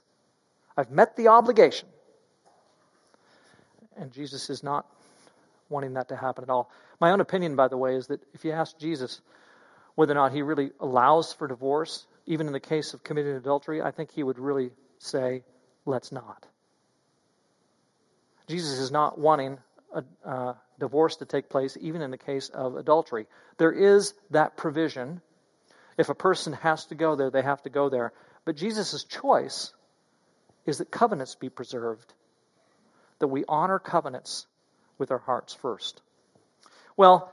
I've 0.76 0.90
met 0.90 1.16
the 1.16 1.28
obligation. 1.28 1.88
And 3.96 4.12
Jesus 4.12 4.48
is 4.50 4.62
not 4.62 4.86
wanting 5.68 5.94
that 5.94 6.08
to 6.08 6.16
happen 6.16 6.44
at 6.44 6.50
all. 6.50 6.70
My 7.00 7.10
own 7.10 7.20
opinion, 7.20 7.56
by 7.56 7.68
the 7.68 7.76
way, 7.76 7.96
is 7.96 8.06
that 8.08 8.20
if 8.32 8.44
you 8.44 8.52
ask 8.52 8.78
Jesus 8.78 9.20
whether 9.94 10.12
or 10.12 10.16
not 10.16 10.32
he 10.32 10.42
really 10.42 10.70
allows 10.78 11.32
for 11.32 11.48
divorce, 11.48 12.06
even 12.26 12.46
in 12.46 12.52
the 12.52 12.60
case 12.60 12.94
of 12.94 13.02
committing 13.02 13.34
adultery, 13.34 13.82
I 13.82 13.90
think 13.90 14.12
he 14.12 14.22
would 14.22 14.38
really 14.38 14.70
say, 14.98 15.42
let's 15.84 16.12
not. 16.12 16.46
Jesus 18.46 18.78
is 18.78 18.90
not 18.90 19.18
wanting 19.18 19.58
a 19.98 20.28
uh, 20.28 20.54
divorce 20.78 21.16
to 21.16 21.24
take 21.24 21.48
place, 21.48 21.76
even 21.80 22.02
in 22.02 22.10
the 22.10 22.18
case 22.18 22.48
of 22.48 22.76
adultery. 22.76 23.26
There 23.56 23.72
is 23.72 24.14
that 24.30 24.56
provision. 24.56 25.20
If 25.96 26.08
a 26.08 26.14
person 26.14 26.52
has 26.54 26.86
to 26.86 26.94
go 26.94 27.16
there, 27.16 27.30
they 27.30 27.42
have 27.42 27.62
to 27.62 27.70
go 27.70 27.88
there. 27.88 28.12
But 28.44 28.56
Jesus' 28.56 29.04
choice 29.04 29.72
is 30.66 30.78
that 30.78 30.90
covenants 30.90 31.34
be 31.34 31.48
preserved, 31.48 32.12
that 33.18 33.28
we 33.28 33.44
honor 33.48 33.78
covenants 33.78 34.46
with 34.98 35.10
our 35.10 35.18
hearts 35.18 35.54
first. 35.54 36.00
Well, 36.96 37.32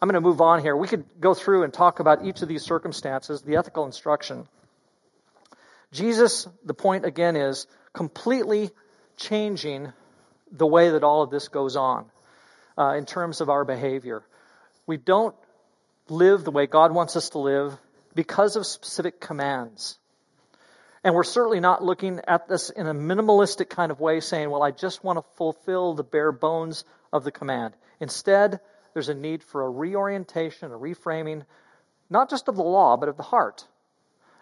I'm 0.00 0.08
going 0.08 0.22
to 0.22 0.28
move 0.28 0.40
on 0.40 0.60
here. 0.60 0.76
We 0.76 0.88
could 0.88 1.04
go 1.20 1.34
through 1.34 1.62
and 1.62 1.72
talk 1.72 2.00
about 2.00 2.26
each 2.26 2.42
of 2.42 2.48
these 2.48 2.62
circumstances, 2.62 3.42
the 3.42 3.56
ethical 3.56 3.86
instruction. 3.86 4.46
Jesus, 5.92 6.46
the 6.64 6.74
point 6.74 7.04
again 7.04 7.36
is 7.36 7.66
completely 7.92 8.70
changing 9.16 9.92
the 10.54 10.66
way 10.66 10.90
that 10.90 11.04
all 11.04 11.22
of 11.22 11.30
this 11.30 11.48
goes 11.48 11.76
on 11.76 12.06
uh, 12.78 12.94
in 12.96 13.04
terms 13.04 13.40
of 13.40 13.50
our 13.50 13.64
behavior. 13.64 14.22
We 14.86 14.96
don't 14.96 15.34
live 16.08 16.44
the 16.44 16.50
way 16.50 16.66
God 16.66 16.92
wants 16.92 17.16
us 17.16 17.30
to 17.30 17.38
live 17.38 17.76
because 18.14 18.56
of 18.56 18.66
specific 18.66 19.20
commands. 19.20 19.98
And 21.02 21.14
we're 21.14 21.24
certainly 21.24 21.60
not 21.60 21.84
looking 21.84 22.20
at 22.26 22.48
this 22.48 22.70
in 22.70 22.86
a 22.86 22.94
minimalistic 22.94 23.68
kind 23.68 23.90
of 23.90 24.00
way, 24.00 24.20
saying, 24.20 24.48
well, 24.48 24.62
I 24.62 24.70
just 24.70 25.04
want 25.04 25.18
to 25.18 25.24
fulfill 25.36 25.94
the 25.94 26.04
bare 26.04 26.32
bones 26.32 26.84
of 27.12 27.24
the 27.24 27.32
command. 27.32 27.74
Instead, 28.00 28.60
there's 28.94 29.08
a 29.08 29.14
need 29.14 29.42
for 29.42 29.62
a 29.62 29.70
reorientation, 29.70 30.72
a 30.72 30.78
reframing, 30.78 31.44
not 32.08 32.30
just 32.30 32.48
of 32.48 32.56
the 32.56 32.62
law, 32.62 32.96
but 32.96 33.08
of 33.08 33.16
the 33.16 33.22
heart. 33.22 33.66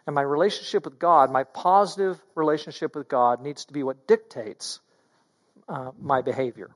And 0.07 0.15
my 0.15 0.23
relationship 0.23 0.85
with 0.85 0.99
God, 0.99 1.31
my 1.31 1.45
positive 1.45 2.21
relationship 2.35 2.95
with 2.95 3.09
God, 3.09 3.41
needs 3.41 3.65
to 3.65 3.73
be 3.73 3.83
what 3.83 4.07
dictates 4.07 4.81
uh, 5.69 5.91
my 6.01 6.23
behavior. 6.23 6.71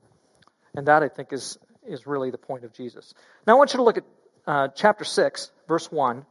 And 0.75 0.87
that, 0.87 1.03
I 1.03 1.09
think, 1.09 1.33
is, 1.33 1.57
is 1.87 2.05
really 2.05 2.31
the 2.31 2.37
point 2.37 2.63
of 2.63 2.73
Jesus. 2.73 3.13
Now, 3.45 3.53
I 3.53 3.57
want 3.57 3.73
you 3.73 3.77
to 3.77 3.83
look 3.83 3.97
at 3.97 4.03
uh, 4.45 4.67
chapter 4.75 5.03
6, 5.03 5.51
verse 5.67 5.91
1. 5.91 6.25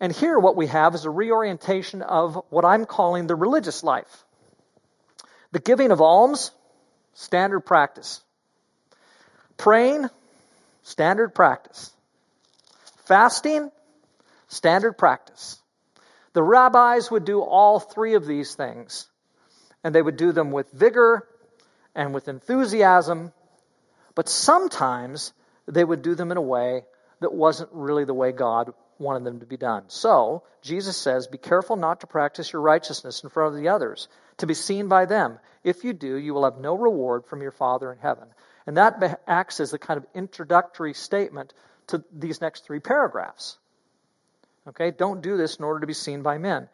And 0.00 0.12
here, 0.12 0.38
what 0.38 0.56
we 0.56 0.66
have 0.66 0.94
is 0.94 1.04
a 1.04 1.10
reorientation 1.10 2.02
of 2.02 2.42
what 2.50 2.64
I'm 2.64 2.84
calling 2.84 3.26
the 3.26 3.34
religious 3.34 3.82
life. 3.82 4.24
The 5.52 5.60
giving 5.60 5.92
of 5.92 6.00
alms, 6.00 6.50
standard 7.14 7.60
practice. 7.60 8.22
Praying, 9.56 10.08
standard 10.82 11.34
practice. 11.34 11.92
Fasting, 13.06 13.70
standard 14.48 14.94
practice. 14.94 15.60
The 16.32 16.42
rabbis 16.42 17.10
would 17.10 17.24
do 17.24 17.40
all 17.40 17.78
three 17.78 18.14
of 18.14 18.26
these 18.26 18.54
things, 18.54 19.08
and 19.84 19.94
they 19.94 20.02
would 20.02 20.16
do 20.16 20.32
them 20.32 20.50
with 20.50 20.70
vigor 20.72 21.26
and 21.94 22.14
with 22.14 22.28
enthusiasm, 22.28 23.32
but 24.14 24.28
sometimes 24.28 25.32
they 25.66 25.84
would 25.84 26.02
do 26.02 26.14
them 26.14 26.30
in 26.30 26.36
a 26.36 26.42
way 26.42 26.82
that 27.20 27.32
wasn't 27.32 27.70
really 27.72 28.04
the 28.04 28.14
way 28.14 28.32
God 28.32 28.72
wanted 28.98 29.24
them 29.24 29.40
to 29.40 29.46
be 29.46 29.56
done. 29.56 29.84
So, 29.88 30.42
Jesus 30.62 30.96
says, 30.96 31.26
Be 31.26 31.38
careful 31.38 31.76
not 31.76 32.00
to 32.00 32.06
practice 32.06 32.52
your 32.52 32.62
righteousness 32.62 33.22
in 33.22 33.30
front 33.30 33.54
of 33.54 33.60
the 33.60 33.68
others, 33.68 34.08
to 34.38 34.46
be 34.46 34.54
seen 34.54 34.88
by 34.88 35.06
them. 35.06 35.38
If 35.62 35.84
you 35.84 35.92
do, 35.92 36.16
you 36.16 36.34
will 36.34 36.44
have 36.44 36.58
no 36.58 36.76
reward 36.76 37.26
from 37.26 37.42
your 37.42 37.50
Father 37.50 37.92
in 37.92 37.98
heaven. 37.98 38.28
And 38.66 38.76
that 38.76 39.20
acts 39.26 39.60
as 39.60 39.72
a 39.72 39.78
kind 39.78 39.98
of 39.98 40.06
introductory 40.14 40.94
statement 40.94 41.52
to 41.88 42.02
these 42.12 42.40
next 42.40 42.64
three 42.64 42.80
paragraphs. 42.80 43.58
Okay, 44.68 44.90
don't 44.90 45.22
do 45.22 45.36
this 45.36 45.56
in 45.56 45.64
order 45.64 45.80
to 45.80 45.86
be 45.86 45.94
seen 45.94 46.22
by 46.22 46.38
men. 46.38 46.68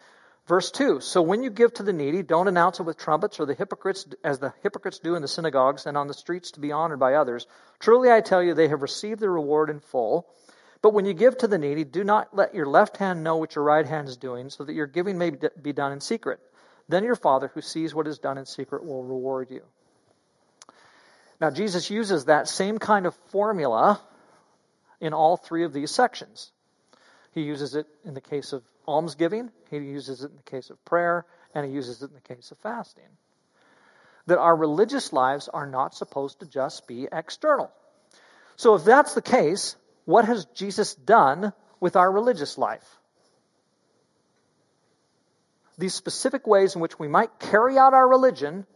Verse 0.50 0.72
2 0.72 0.98
So 1.00 1.22
when 1.22 1.44
you 1.44 1.50
give 1.50 1.74
to 1.74 1.84
the 1.84 1.92
needy, 1.92 2.24
don't 2.24 2.48
announce 2.48 2.80
it 2.80 2.82
with 2.82 2.98
trumpets 2.98 3.38
or 3.38 3.46
the 3.46 3.54
hypocrites, 3.54 4.04
as 4.24 4.40
the 4.40 4.52
hypocrites 4.64 4.98
do 4.98 5.14
in 5.14 5.22
the 5.22 5.28
synagogues 5.28 5.86
and 5.86 5.96
on 5.96 6.08
the 6.08 6.12
streets 6.12 6.50
to 6.50 6.60
be 6.60 6.72
honored 6.72 6.98
by 6.98 7.14
others. 7.14 7.46
Truly 7.78 8.10
I 8.10 8.20
tell 8.20 8.42
you, 8.42 8.52
they 8.52 8.66
have 8.66 8.82
received 8.82 9.20
their 9.20 9.30
reward 9.30 9.70
in 9.70 9.78
full. 9.78 10.26
But 10.82 10.92
when 10.92 11.04
you 11.04 11.14
give 11.14 11.38
to 11.38 11.46
the 11.46 11.56
needy, 11.56 11.84
do 11.84 12.02
not 12.02 12.34
let 12.36 12.52
your 12.52 12.66
left 12.66 12.96
hand 12.96 13.22
know 13.22 13.36
what 13.36 13.54
your 13.54 13.62
right 13.62 13.86
hand 13.86 14.08
is 14.08 14.16
doing, 14.16 14.50
so 14.50 14.64
that 14.64 14.72
your 14.72 14.88
giving 14.88 15.18
may 15.18 15.30
be 15.30 15.72
done 15.72 15.92
in 15.92 16.00
secret. 16.00 16.40
Then 16.88 17.04
your 17.04 17.14
Father, 17.14 17.52
who 17.54 17.60
sees 17.60 17.94
what 17.94 18.08
is 18.08 18.18
done 18.18 18.36
in 18.36 18.44
secret, 18.44 18.84
will 18.84 19.04
reward 19.04 19.52
you. 19.52 19.62
Now, 21.40 21.50
Jesus 21.50 21.90
uses 21.90 22.24
that 22.24 22.48
same 22.48 22.78
kind 22.78 23.06
of 23.06 23.14
formula 23.28 24.00
in 25.00 25.14
all 25.14 25.36
three 25.36 25.62
of 25.62 25.72
these 25.72 25.92
sections. 25.92 26.50
He 27.30 27.42
uses 27.42 27.76
it 27.76 27.86
in 28.04 28.14
the 28.14 28.20
case 28.20 28.52
of 28.52 28.64
almsgiving, 28.86 29.50
he 29.70 29.78
uses 29.78 30.22
it 30.22 30.30
in 30.30 30.36
the 30.36 30.42
case 30.42 30.70
of 30.70 30.84
prayer, 30.84 31.26
and 31.54 31.66
he 31.66 31.72
uses 31.72 32.02
it 32.02 32.10
in 32.10 32.14
the 32.14 32.34
case 32.34 32.50
of 32.50 32.58
fasting. 32.58 33.04
That 34.26 34.38
our 34.38 34.54
religious 34.54 35.12
lives 35.12 35.48
are 35.48 35.66
not 35.66 35.94
supposed 35.94 36.40
to 36.40 36.46
just 36.46 36.86
be 36.86 37.08
external. 37.10 37.70
So, 38.56 38.74
if 38.74 38.84
that's 38.84 39.14
the 39.14 39.22
case, 39.22 39.76
what 40.04 40.24
has 40.26 40.44
Jesus 40.54 40.94
done 40.94 41.52
with 41.80 41.96
our 41.96 42.10
religious 42.10 42.58
life? 42.58 42.86
These 45.78 45.94
specific 45.94 46.46
ways 46.46 46.74
in 46.74 46.82
which 46.82 46.98
we 46.98 47.08
might 47.08 47.38
carry 47.38 47.78
out 47.78 47.94
our 47.94 48.06
religion, 48.06 48.66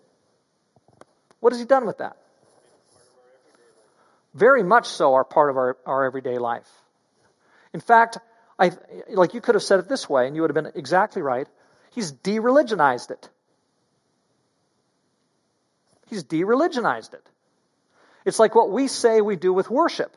what 1.41 1.53
has 1.53 1.61
he 1.61 1.67
done 1.67 1.87
with 1.87 1.99
that? 1.99 2.17
Very 4.33 4.63
much 4.63 4.89
so 4.89 5.15
are 5.15 5.25
part 5.25 5.51
of 5.51 5.57
our, 5.57 5.77
our 5.87 6.05
everyday 6.05 6.39
life. 6.39 6.69
In 7.73 7.81
fact, 7.81 8.19
I, 8.59 8.73
like 9.09 9.35
you 9.35 9.41
could 9.41 9.55
have 9.55 9.63
said 9.63 9.81
it 9.81 9.89
this 9.89 10.09
way, 10.09 10.27
and 10.27 10.37
you 10.37 10.43
would 10.43 10.55
have 10.55 10.65
been 10.65 10.73
exactly 10.75 11.23
right. 11.23 11.49
He's 11.93 12.13
de 12.13 12.39
religionized 12.39 13.11
it. 13.11 13.29
He's 16.09 16.23
de 16.23 16.45
religionized 16.45 17.15
it. 17.15 17.27
It's 18.25 18.39
like 18.39 18.55
what 18.55 18.71
we 18.71 18.89
say 18.89 19.21
we 19.21 19.37
do 19.37 19.53
with 19.53 19.71
worship. 19.71 20.17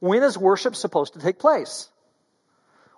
When 0.00 0.22
is 0.22 0.38
worship 0.38 0.76
supposed 0.76 1.14
to 1.14 1.20
take 1.20 1.38
place? 1.38 1.88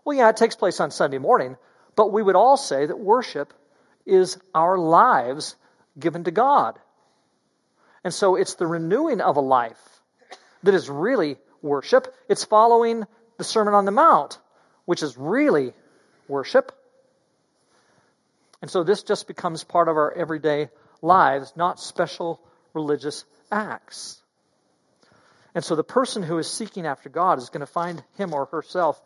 Well, 0.04 0.16
yeah, 0.16 0.28
it 0.28 0.36
takes 0.36 0.56
place 0.56 0.80
on 0.80 0.90
Sunday 0.90 1.18
morning, 1.18 1.56
but 1.96 2.12
we 2.12 2.22
would 2.22 2.36
all 2.36 2.56
say 2.56 2.86
that 2.86 2.98
worship 2.98 3.52
is 4.06 4.38
our 4.54 4.76
lives 4.76 5.56
given 5.98 6.24
to 6.24 6.30
God. 6.30 6.78
And 8.02 8.12
so 8.12 8.36
it's 8.36 8.54
the 8.54 8.66
renewing 8.66 9.20
of 9.20 9.36
a 9.36 9.40
life 9.40 9.80
that 10.62 10.74
is 10.74 10.88
really 10.88 11.36
worship. 11.62 12.14
It's 12.28 12.44
following 12.44 13.06
the 13.40 13.44
Sermon 13.44 13.72
on 13.72 13.87
the 13.87 13.90
Mount, 13.90 14.38
which 14.85 15.03
is 15.03 15.16
really 15.16 15.72
worship. 16.29 16.72
And 18.61 18.70
so 18.70 18.84
this 18.84 19.03
just 19.03 19.26
becomes 19.26 19.64
part 19.64 19.88
of 19.88 19.97
our 19.97 20.12
everyday 20.12 20.68
lives, 21.01 21.55
not 21.57 21.80
special 21.80 22.38
religious 22.74 23.24
acts. 23.51 24.20
And 25.55 25.64
so 25.64 25.74
the 25.74 25.82
person 25.82 26.22
who 26.22 26.36
is 26.36 26.51
seeking 26.51 26.86
after 26.86 27.09
God 27.09 27.38
is 27.38 27.49
going 27.49 27.61
to 27.61 27.66
find 27.66 28.05
him 28.18 28.34
or 28.34 28.45
herself 28.45 29.01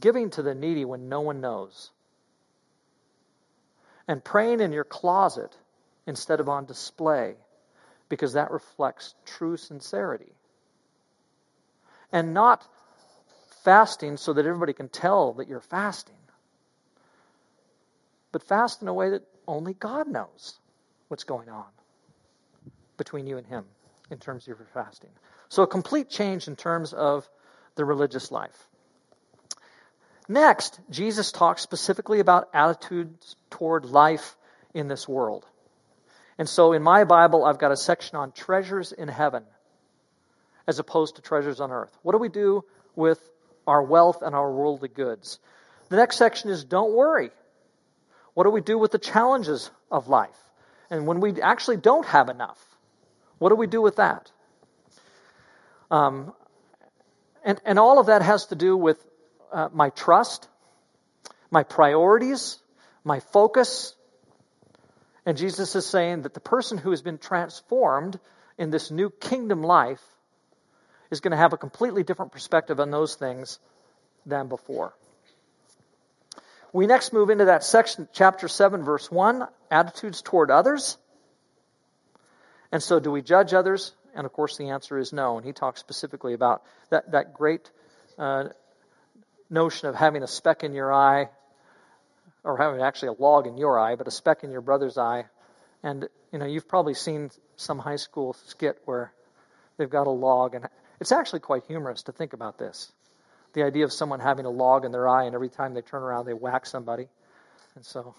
giving 0.00 0.30
to 0.30 0.42
the 0.42 0.54
needy 0.54 0.86
when 0.86 1.10
no 1.10 1.20
one 1.20 1.42
knows. 1.42 1.90
And 4.08 4.24
praying 4.24 4.60
in 4.60 4.72
your 4.72 4.84
closet 4.84 5.54
instead 6.06 6.40
of 6.40 6.48
on 6.48 6.64
display 6.64 7.34
because 8.08 8.32
that 8.32 8.50
reflects 8.50 9.14
true 9.26 9.58
sincerity. 9.58 10.32
And 12.10 12.32
not 12.32 12.66
fasting 13.68 14.16
so 14.16 14.32
that 14.32 14.46
everybody 14.46 14.72
can 14.72 14.88
tell 14.88 15.34
that 15.34 15.46
you're 15.46 15.60
fasting, 15.60 16.16
but 18.32 18.42
fast 18.42 18.80
in 18.80 18.88
a 18.88 18.94
way 18.94 19.10
that 19.10 19.22
only 19.46 19.74
God 19.74 20.08
knows 20.08 20.58
what's 21.08 21.24
going 21.24 21.50
on 21.50 21.66
between 22.96 23.26
you 23.26 23.36
and 23.36 23.46
Him 23.46 23.66
in 24.10 24.16
terms 24.16 24.44
of 24.44 24.48
your 24.48 24.66
fasting. 24.72 25.10
So, 25.50 25.64
a 25.64 25.66
complete 25.66 26.08
change 26.08 26.48
in 26.48 26.56
terms 26.56 26.94
of 26.94 27.28
the 27.74 27.84
religious 27.84 28.32
life. 28.32 28.56
Next, 30.30 30.80
Jesus 30.88 31.30
talks 31.30 31.60
specifically 31.60 32.20
about 32.20 32.48
attitudes 32.54 33.36
toward 33.50 33.84
life 33.84 34.34
in 34.72 34.88
this 34.88 35.06
world. 35.06 35.44
And 36.38 36.48
so 36.48 36.72
in 36.72 36.82
my 36.82 37.04
Bible, 37.04 37.44
I've 37.44 37.58
got 37.58 37.72
a 37.72 37.76
section 37.76 38.16
on 38.16 38.32
treasures 38.32 38.92
in 38.92 39.08
heaven 39.08 39.44
as 40.66 40.78
opposed 40.78 41.16
to 41.16 41.22
treasures 41.22 41.60
on 41.60 41.70
earth. 41.70 41.94
What 42.02 42.12
do 42.12 42.18
we 42.18 42.30
do 42.30 42.64
with 42.96 43.20
our 43.68 43.82
wealth 43.82 44.22
and 44.22 44.34
our 44.34 44.50
worldly 44.50 44.88
goods? 44.88 45.38
The 45.88 45.96
next 45.96 46.16
section 46.16 46.50
is 46.50 46.64
don't 46.64 46.92
worry. 46.92 47.30
What 48.34 48.44
do 48.44 48.50
we 48.50 48.60
do 48.60 48.78
with 48.78 48.92
the 48.92 48.98
challenges 48.98 49.70
of 49.90 50.08
life? 50.08 50.38
And 50.90 51.06
when 51.06 51.20
we 51.20 51.40
actually 51.40 51.76
don't 51.76 52.06
have 52.06 52.28
enough, 52.28 52.58
what 53.38 53.50
do 53.50 53.56
we 53.56 53.66
do 53.66 53.82
with 53.82 53.96
that? 53.96 54.30
Um, 55.90 56.32
and, 57.44 57.60
and 57.64 57.78
all 57.78 57.98
of 57.98 58.06
that 58.06 58.22
has 58.22 58.46
to 58.46 58.54
do 58.54 58.76
with 58.76 59.02
uh, 59.52 59.68
my 59.72 59.90
trust, 59.90 60.48
my 61.50 61.62
priorities, 61.62 62.58
my 63.04 63.20
focus. 63.20 63.94
And 65.24 65.36
Jesus 65.36 65.74
is 65.74 65.86
saying 65.86 66.22
that 66.22 66.34
the 66.34 66.40
person 66.40 66.78
who 66.78 66.90
has 66.90 67.02
been 67.02 67.18
transformed 67.18 68.18
in 68.58 68.70
this 68.70 68.90
new 68.90 69.10
kingdom 69.10 69.62
life 69.62 70.02
is 71.10 71.20
going 71.20 71.32
to 71.32 71.36
have 71.36 71.52
a 71.52 71.56
completely 71.56 72.02
different 72.02 72.32
perspective 72.32 72.80
on 72.80 72.90
those 72.90 73.14
things 73.14 73.58
than 74.26 74.48
before. 74.48 74.92
We 76.72 76.86
next 76.86 77.12
move 77.12 77.30
into 77.30 77.46
that 77.46 77.64
section, 77.64 78.08
chapter 78.12 78.46
7, 78.46 78.82
verse 78.82 79.10
1, 79.10 79.46
attitudes 79.70 80.20
toward 80.20 80.50
others. 80.50 80.98
And 82.70 82.82
so, 82.82 83.00
do 83.00 83.10
we 83.10 83.22
judge 83.22 83.54
others? 83.54 83.94
And 84.14 84.26
of 84.26 84.32
course, 84.32 84.58
the 84.58 84.70
answer 84.70 84.98
is 84.98 85.12
no. 85.12 85.38
And 85.38 85.46
he 85.46 85.52
talks 85.52 85.80
specifically 85.80 86.34
about 86.34 86.62
that, 86.90 87.12
that 87.12 87.32
great 87.32 87.70
uh, 88.18 88.48
notion 89.48 89.88
of 89.88 89.94
having 89.94 90.22
a 90.22 90.26
speck 90.26 90.62
in 90.62 90.74
your 90.74 90.92
eye, 90.92 91.30
or 92.44 92.58
having 92.58 92.82
actually 92.82 93.08
a 93.08 93.22
log 93.22 93.46
in 93.46 93.56
your 93.56 93.78
eye, 93.78 93.96
but 93.96 94.06
a 94.06 94.10
speck 94.10 94.44
in 94.44 94.50
your 94.50 94.60
brother's 94.60 94.98
eye. 94.98 95.24
And, 95.82 96.08
you 96.32 96.38
know, 96.38 96.46
you've 96.46 96.68
probably 96.68 96.94
seen 96.94 97.30
some 97.56 97.78
high 97.78 97.96
school 97.96 98.34
skit 98.46 98.80
where 98.84 99.12
they've 99.76 99.88
got 99.88 100.06
a 100.06 100.10
log, 100.10 100.54
and 100.54 100.68
it's 101.00 101.12
actually 101.12 101.40
quite 101.40 101.64
humorous 101.66 102.02
to 102.04 102.12
think 102.12 102.32
about 102.32 102.58
this. 102.58 102.92
The 103.54 103.62
idea 103.62 103.84
of 103.84 103.92
someone 103.92 104.20
having 104.20 104.44
a 104.44 104.50
log 104.50 104.84
in 104.84 104.92
their 104.92 105.08
eye, 105.08 105.24
and 105.24 105.34
every 105.34 105.48
time 105.48 105.74
they 105.74 105.80
turn 105.80 106.02
around, 106.02 106.26
they 106.26 106.34
whack 106.34 106.66
somebody. 106.66 107.08
And 107.74 107.84
so 107.84 108.14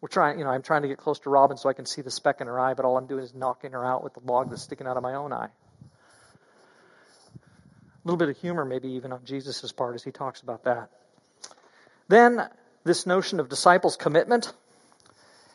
we're 0.00 0.08
trying, 0.08 0.38
you 0.38 0.44
know, 0.44 0.50
I'm 0.50 0.62
trying 0.62 0.82
to 0.82 0.88
get 0.88 0.98
close 0.98 1.18
to 1.20 1.30
Robin 1.30 1.56
so 1.56 1.68
I 1.68 1.72
can 1.72 1.86
see 1.86 2.02
the 2.02 2.10
speck 2.10 2.40
in 2.40 2.46
her 2.46 2.58
eye, 2.58 2.74
but 2.74 2.84
all 2.84 2.96
I'm 2.96 3.06
doing 3.06 3.24
is 3.24 3.34
knocking 3.34 3.72
her 3.72 3.84
out 3.84 4.02
with 4.02 4.14
the 4.14 4.20
log 4.20 4.50
that's 4.50 4.62
sticking 4.62 4.86
out 4.86 4.96
of 4.96 5.02
my 5.02 5.14
own 5.14 5.32
eye. 5.32 5.48
A 7.36 8.04
little 8.04 8.18
bit 8.18 8.28
of 8.28 8.36
humor, 8.38 8.64
maybe 8.64 8.88
even 8.92 9.12
on 9.12 9.24
Jesus' 9.24 9.72
part, 9.72 9.94
as 9.94 10.04
he 10.04 10.10
talks 10.10 10.40
about 10.42 10.64
that. 10.64 10.90
Then 12.08 12.48
this 12.84 13.06
notion 13.06 13.40
of 13.40 13.48
disciples' 13.48 13.96
commitment. 13.96 14.52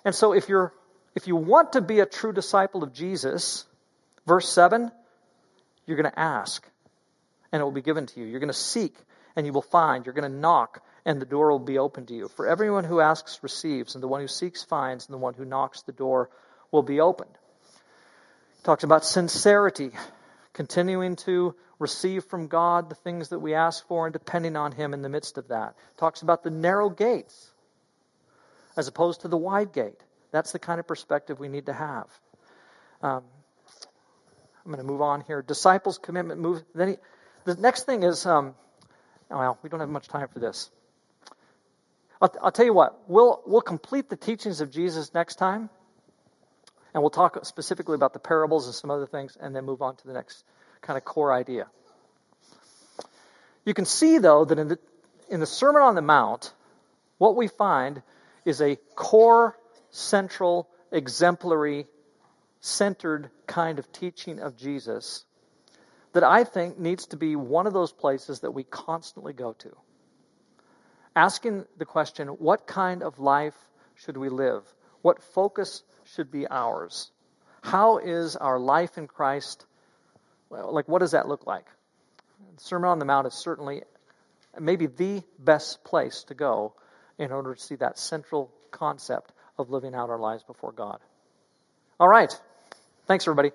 And 0.03 0.15
so 0.15 0.34
if 0.34 0.49
you're 0.49 0.74
if 1.15 1.28
you 1.28 1.36
want 1.36 1.74
to 1.74 1.82
be 1.82 1.99
a 1.99 2.05
true 2.05 2.32
disciple 2.32 2.84
of 2.84 2.93
Jesus, 2.93 3.65
verse 4.26 4.47
7, 4.47 4.91
you're 5.90 5.98
going 5.98 6.12
to 6.12 6.20
ask, 6.20 6.66
and 7.52 7.60
it 7.60 7.64
will 7.64 7.72
be 7.72 7.82
given 7.82 8.06
to 8.06 8.20
you. 8.20 8.28
You're 8.28 8.40
going 8.40 8.48
to 8.48 8.54
seek, 8.54 8.96
and 9.36 9.46
you 9.46 9.52
will 9.52 9.62
find. 9.62 10.06
You're 10.06 10.14
going 10.14 10.32
to 10.32 10.38
knock, 10.38 10.84
and 11.04 11.20
the 11.20 11.26
door 11.26 11.52
will 11.52 11.60
be 11.60 11.80
open 11.80 12.06
to 12.06 12.14
you. 12.14 12.28
For 12.30 12.48
everyone 12.48 12.84
who 12.84 13.00
asks 13.00 13.40
receives, 13.42 13.96
and 13.96 14.04
the 14.04 14.08
one 14.08 14.22
who 14.22 14.28
seeks 14.28 14.64
finds, 14.64 15.08
and 15.08 15.14
the 15.14 15.18
one 15.18 15.34
who 15.34 15.46
knocks 15.46 15.82
the 15.82 15.92
door 15.92 16.30
will 16.72 16.84
be 16.84 17.02
opened. 17.02 17.36
He 18.58 18.64
talks 18.64 18.84
about 18.84 19.04
sincerity, 19.04 19.92
continuing 20.54 21.16
to 21.18 21.56
receive 21.80 22.26
from 22.26 22.48
God 22.48 22.90
the 22.90 22.96
things 22.96 23.30
that 23.30 23.40
we 23.40 23.56
ask 23.56 23.88
for 23.88 24.06
and 24.06 24.14
depending 24.14 24.56
on 24.56 24.74
Him 24.74 24.94
in 24.94 25.02
the 25.02 25.10
midst 25.10 25.38
of 25.38 25.48
that. 25.48 25.76
talks 25.98 26.22
about 26.22 26.44
the 26.44 26.52
narrow 26.52 26.90
gates 26.90 27.52
as 28.78 28.88
opposed 28.88 29.22
to 29.22 29.28
the 29.28 29.38
wide 29.38 29.74
gate. 29.74 30.00
That's 30.32 30.52
the 30.52 30.60
kind 30.60 30.80
of 30.80 30.88
perspective 30.88 31.40
we 31.40 31.48
need 31.48 31.66
to 31.66 31.74
have. 31.74 32.08
Um, 33.02 33.24
I'm 34.70 34.76
going 34.76 34.86
to 34.86 34.91
move 34.91 35.01
on 35.01 35.22
here. 35.22 35.41
Disciples' 35.41 35.97
commitment. 35.97 36.39
Move. 36.39 36.63
Then 36.76 36.89
he, 36.89 36.97
the 37.43 37.55
next 37.55 37.88
thing 37.88 38.03
is, 38.03 38.28
um, 38.28 38.53
well, 39.28 39.57
we 39.63 39.70
don't 39.70 39.80
have 39.80 39.89
much 39.89 40.07
time 40.07 40.28
for 40.28 40.38
this. 40.38 40.70
I'll, 42.22 42.32
I'll 42.39 42.51
tell 42.51 42.67
you 42.67 42.74
what. 42.74 42.99
We'll 43.07 43.41
we'll 43.47 43.61
complete 43.61 44.11
the 44.11 44.15
teachings 44.15 44.61
of 44.61 44.70
Jesus 44.70 45.11
next 45.11 45.38
time, 45.38 45.72
and 46.93 47.01
we'll 47.01 47.09
talk 47.09 47.43
specifically 47.47 47.95
about 47.95 48.13
the 48.13 48.20
parables 48.20 48.67
and 48.67 48.76
some 48.76 48.91
other 48.91 49.07
things, 49.07 49.36
and 49.41 49.55
then 49.55 49.65
move 49.65 49.82
on 49.82 49.95
to 49.95 50.07
the 50.07 50.13
next 50.13 50.43
kind 50.84 50.97
of 50.97 51.03
core 51.03 51.34
idea. 51.34 51.65
You 53.65 53.74
can 53.74 53.86
see, 53.86 54.20
though, 54.20 54.45
that 54.45 54.59
in 54.59 54.67
the 54.67 54.78
in 55.32 55.39
the 55.39 55.47
Sermon 55.47 55.82
on 55.82 55.95
the 55.95 56.03
Mount, 56.03 56.53
what 57.17 57.36
we 57.36 57.47
find 57.47 58.03
is 58.45 58.61
a 58.61 58.76
core, 58.93 59.57
central, 59.89 60.70
exemplary 60.91 61.88
centered 62.60 63.30
kind 63.47 63.80
of 63.80 63.91
teaching 63.91 64.39
of 64.39 64.57
Jesus 64.57 65.26
that 66.14 66.24
I 66.24 66.43
think 66.43 66.80
needs 66.80 67.07
to 67.07 67.18
be 67.18 67.36
one 67.36 67.68
of 67.68 67.74
those 67.74 67.91
places 67.91 68.41
that 68.41 68.51
we 68.51 68.64
constantly 68.64 69.34
go 69.34 69.53
to. 69.53 69.76
Asking 71.16 71.66
the 71.78 71.86
question, 71.86 72.28
what 72.28 72.68
kind 72.68 73.03
of 73.03 73.20
life 73.20 73.55
should 73.95 74.18
we 74.18 74.30
live? 74.30 74.64
What 75.01 75.22
focus 75.22 75.84
should 76.03 76.32
be 76.32 76.47
ours? 76.47 77.12
How 77.62 77.97
is 77.97 78.36
our 78.36 78.60
life 78.60 78.97
in 78.97 79.07
Christ? 79.07 79.66
Like, 80.49 80.88
what 80.88 80.99
does 80.99 81.12
that 81.12 81.28
look 81.28 81.45
like? 81.45 81.66
The 82.55 82.64
Sermon 82.64 82.89
on 82.89 82.99
the 82.99 83.05
Mount 83.05 83.28
is 83.28 83.34
certainly 83.34 83.84
maybe 84.60 84.88
the 84.88 85.24
best 85.38 85.84
place 85.84 86.24
to 86.26 86.34
go 86.34 86.74
in 87.18 87.32
order 87.32 87.53
to 87.53 87.62
see 87.62 87.76
that 87.76 87.99
central 87.99 88.51
concept 88.72 89.32
of 89.57 89.70
living 89.70 89.93
out 89.93 90.10
our 90.10 90.20
lives 90.20 90.43
before 90.43 90.72
God. 90.72 90.99
All 91.99 92.07
right. 92.07 92.34
Thanks, 93.10 93.28
everybody. 93.28 93.51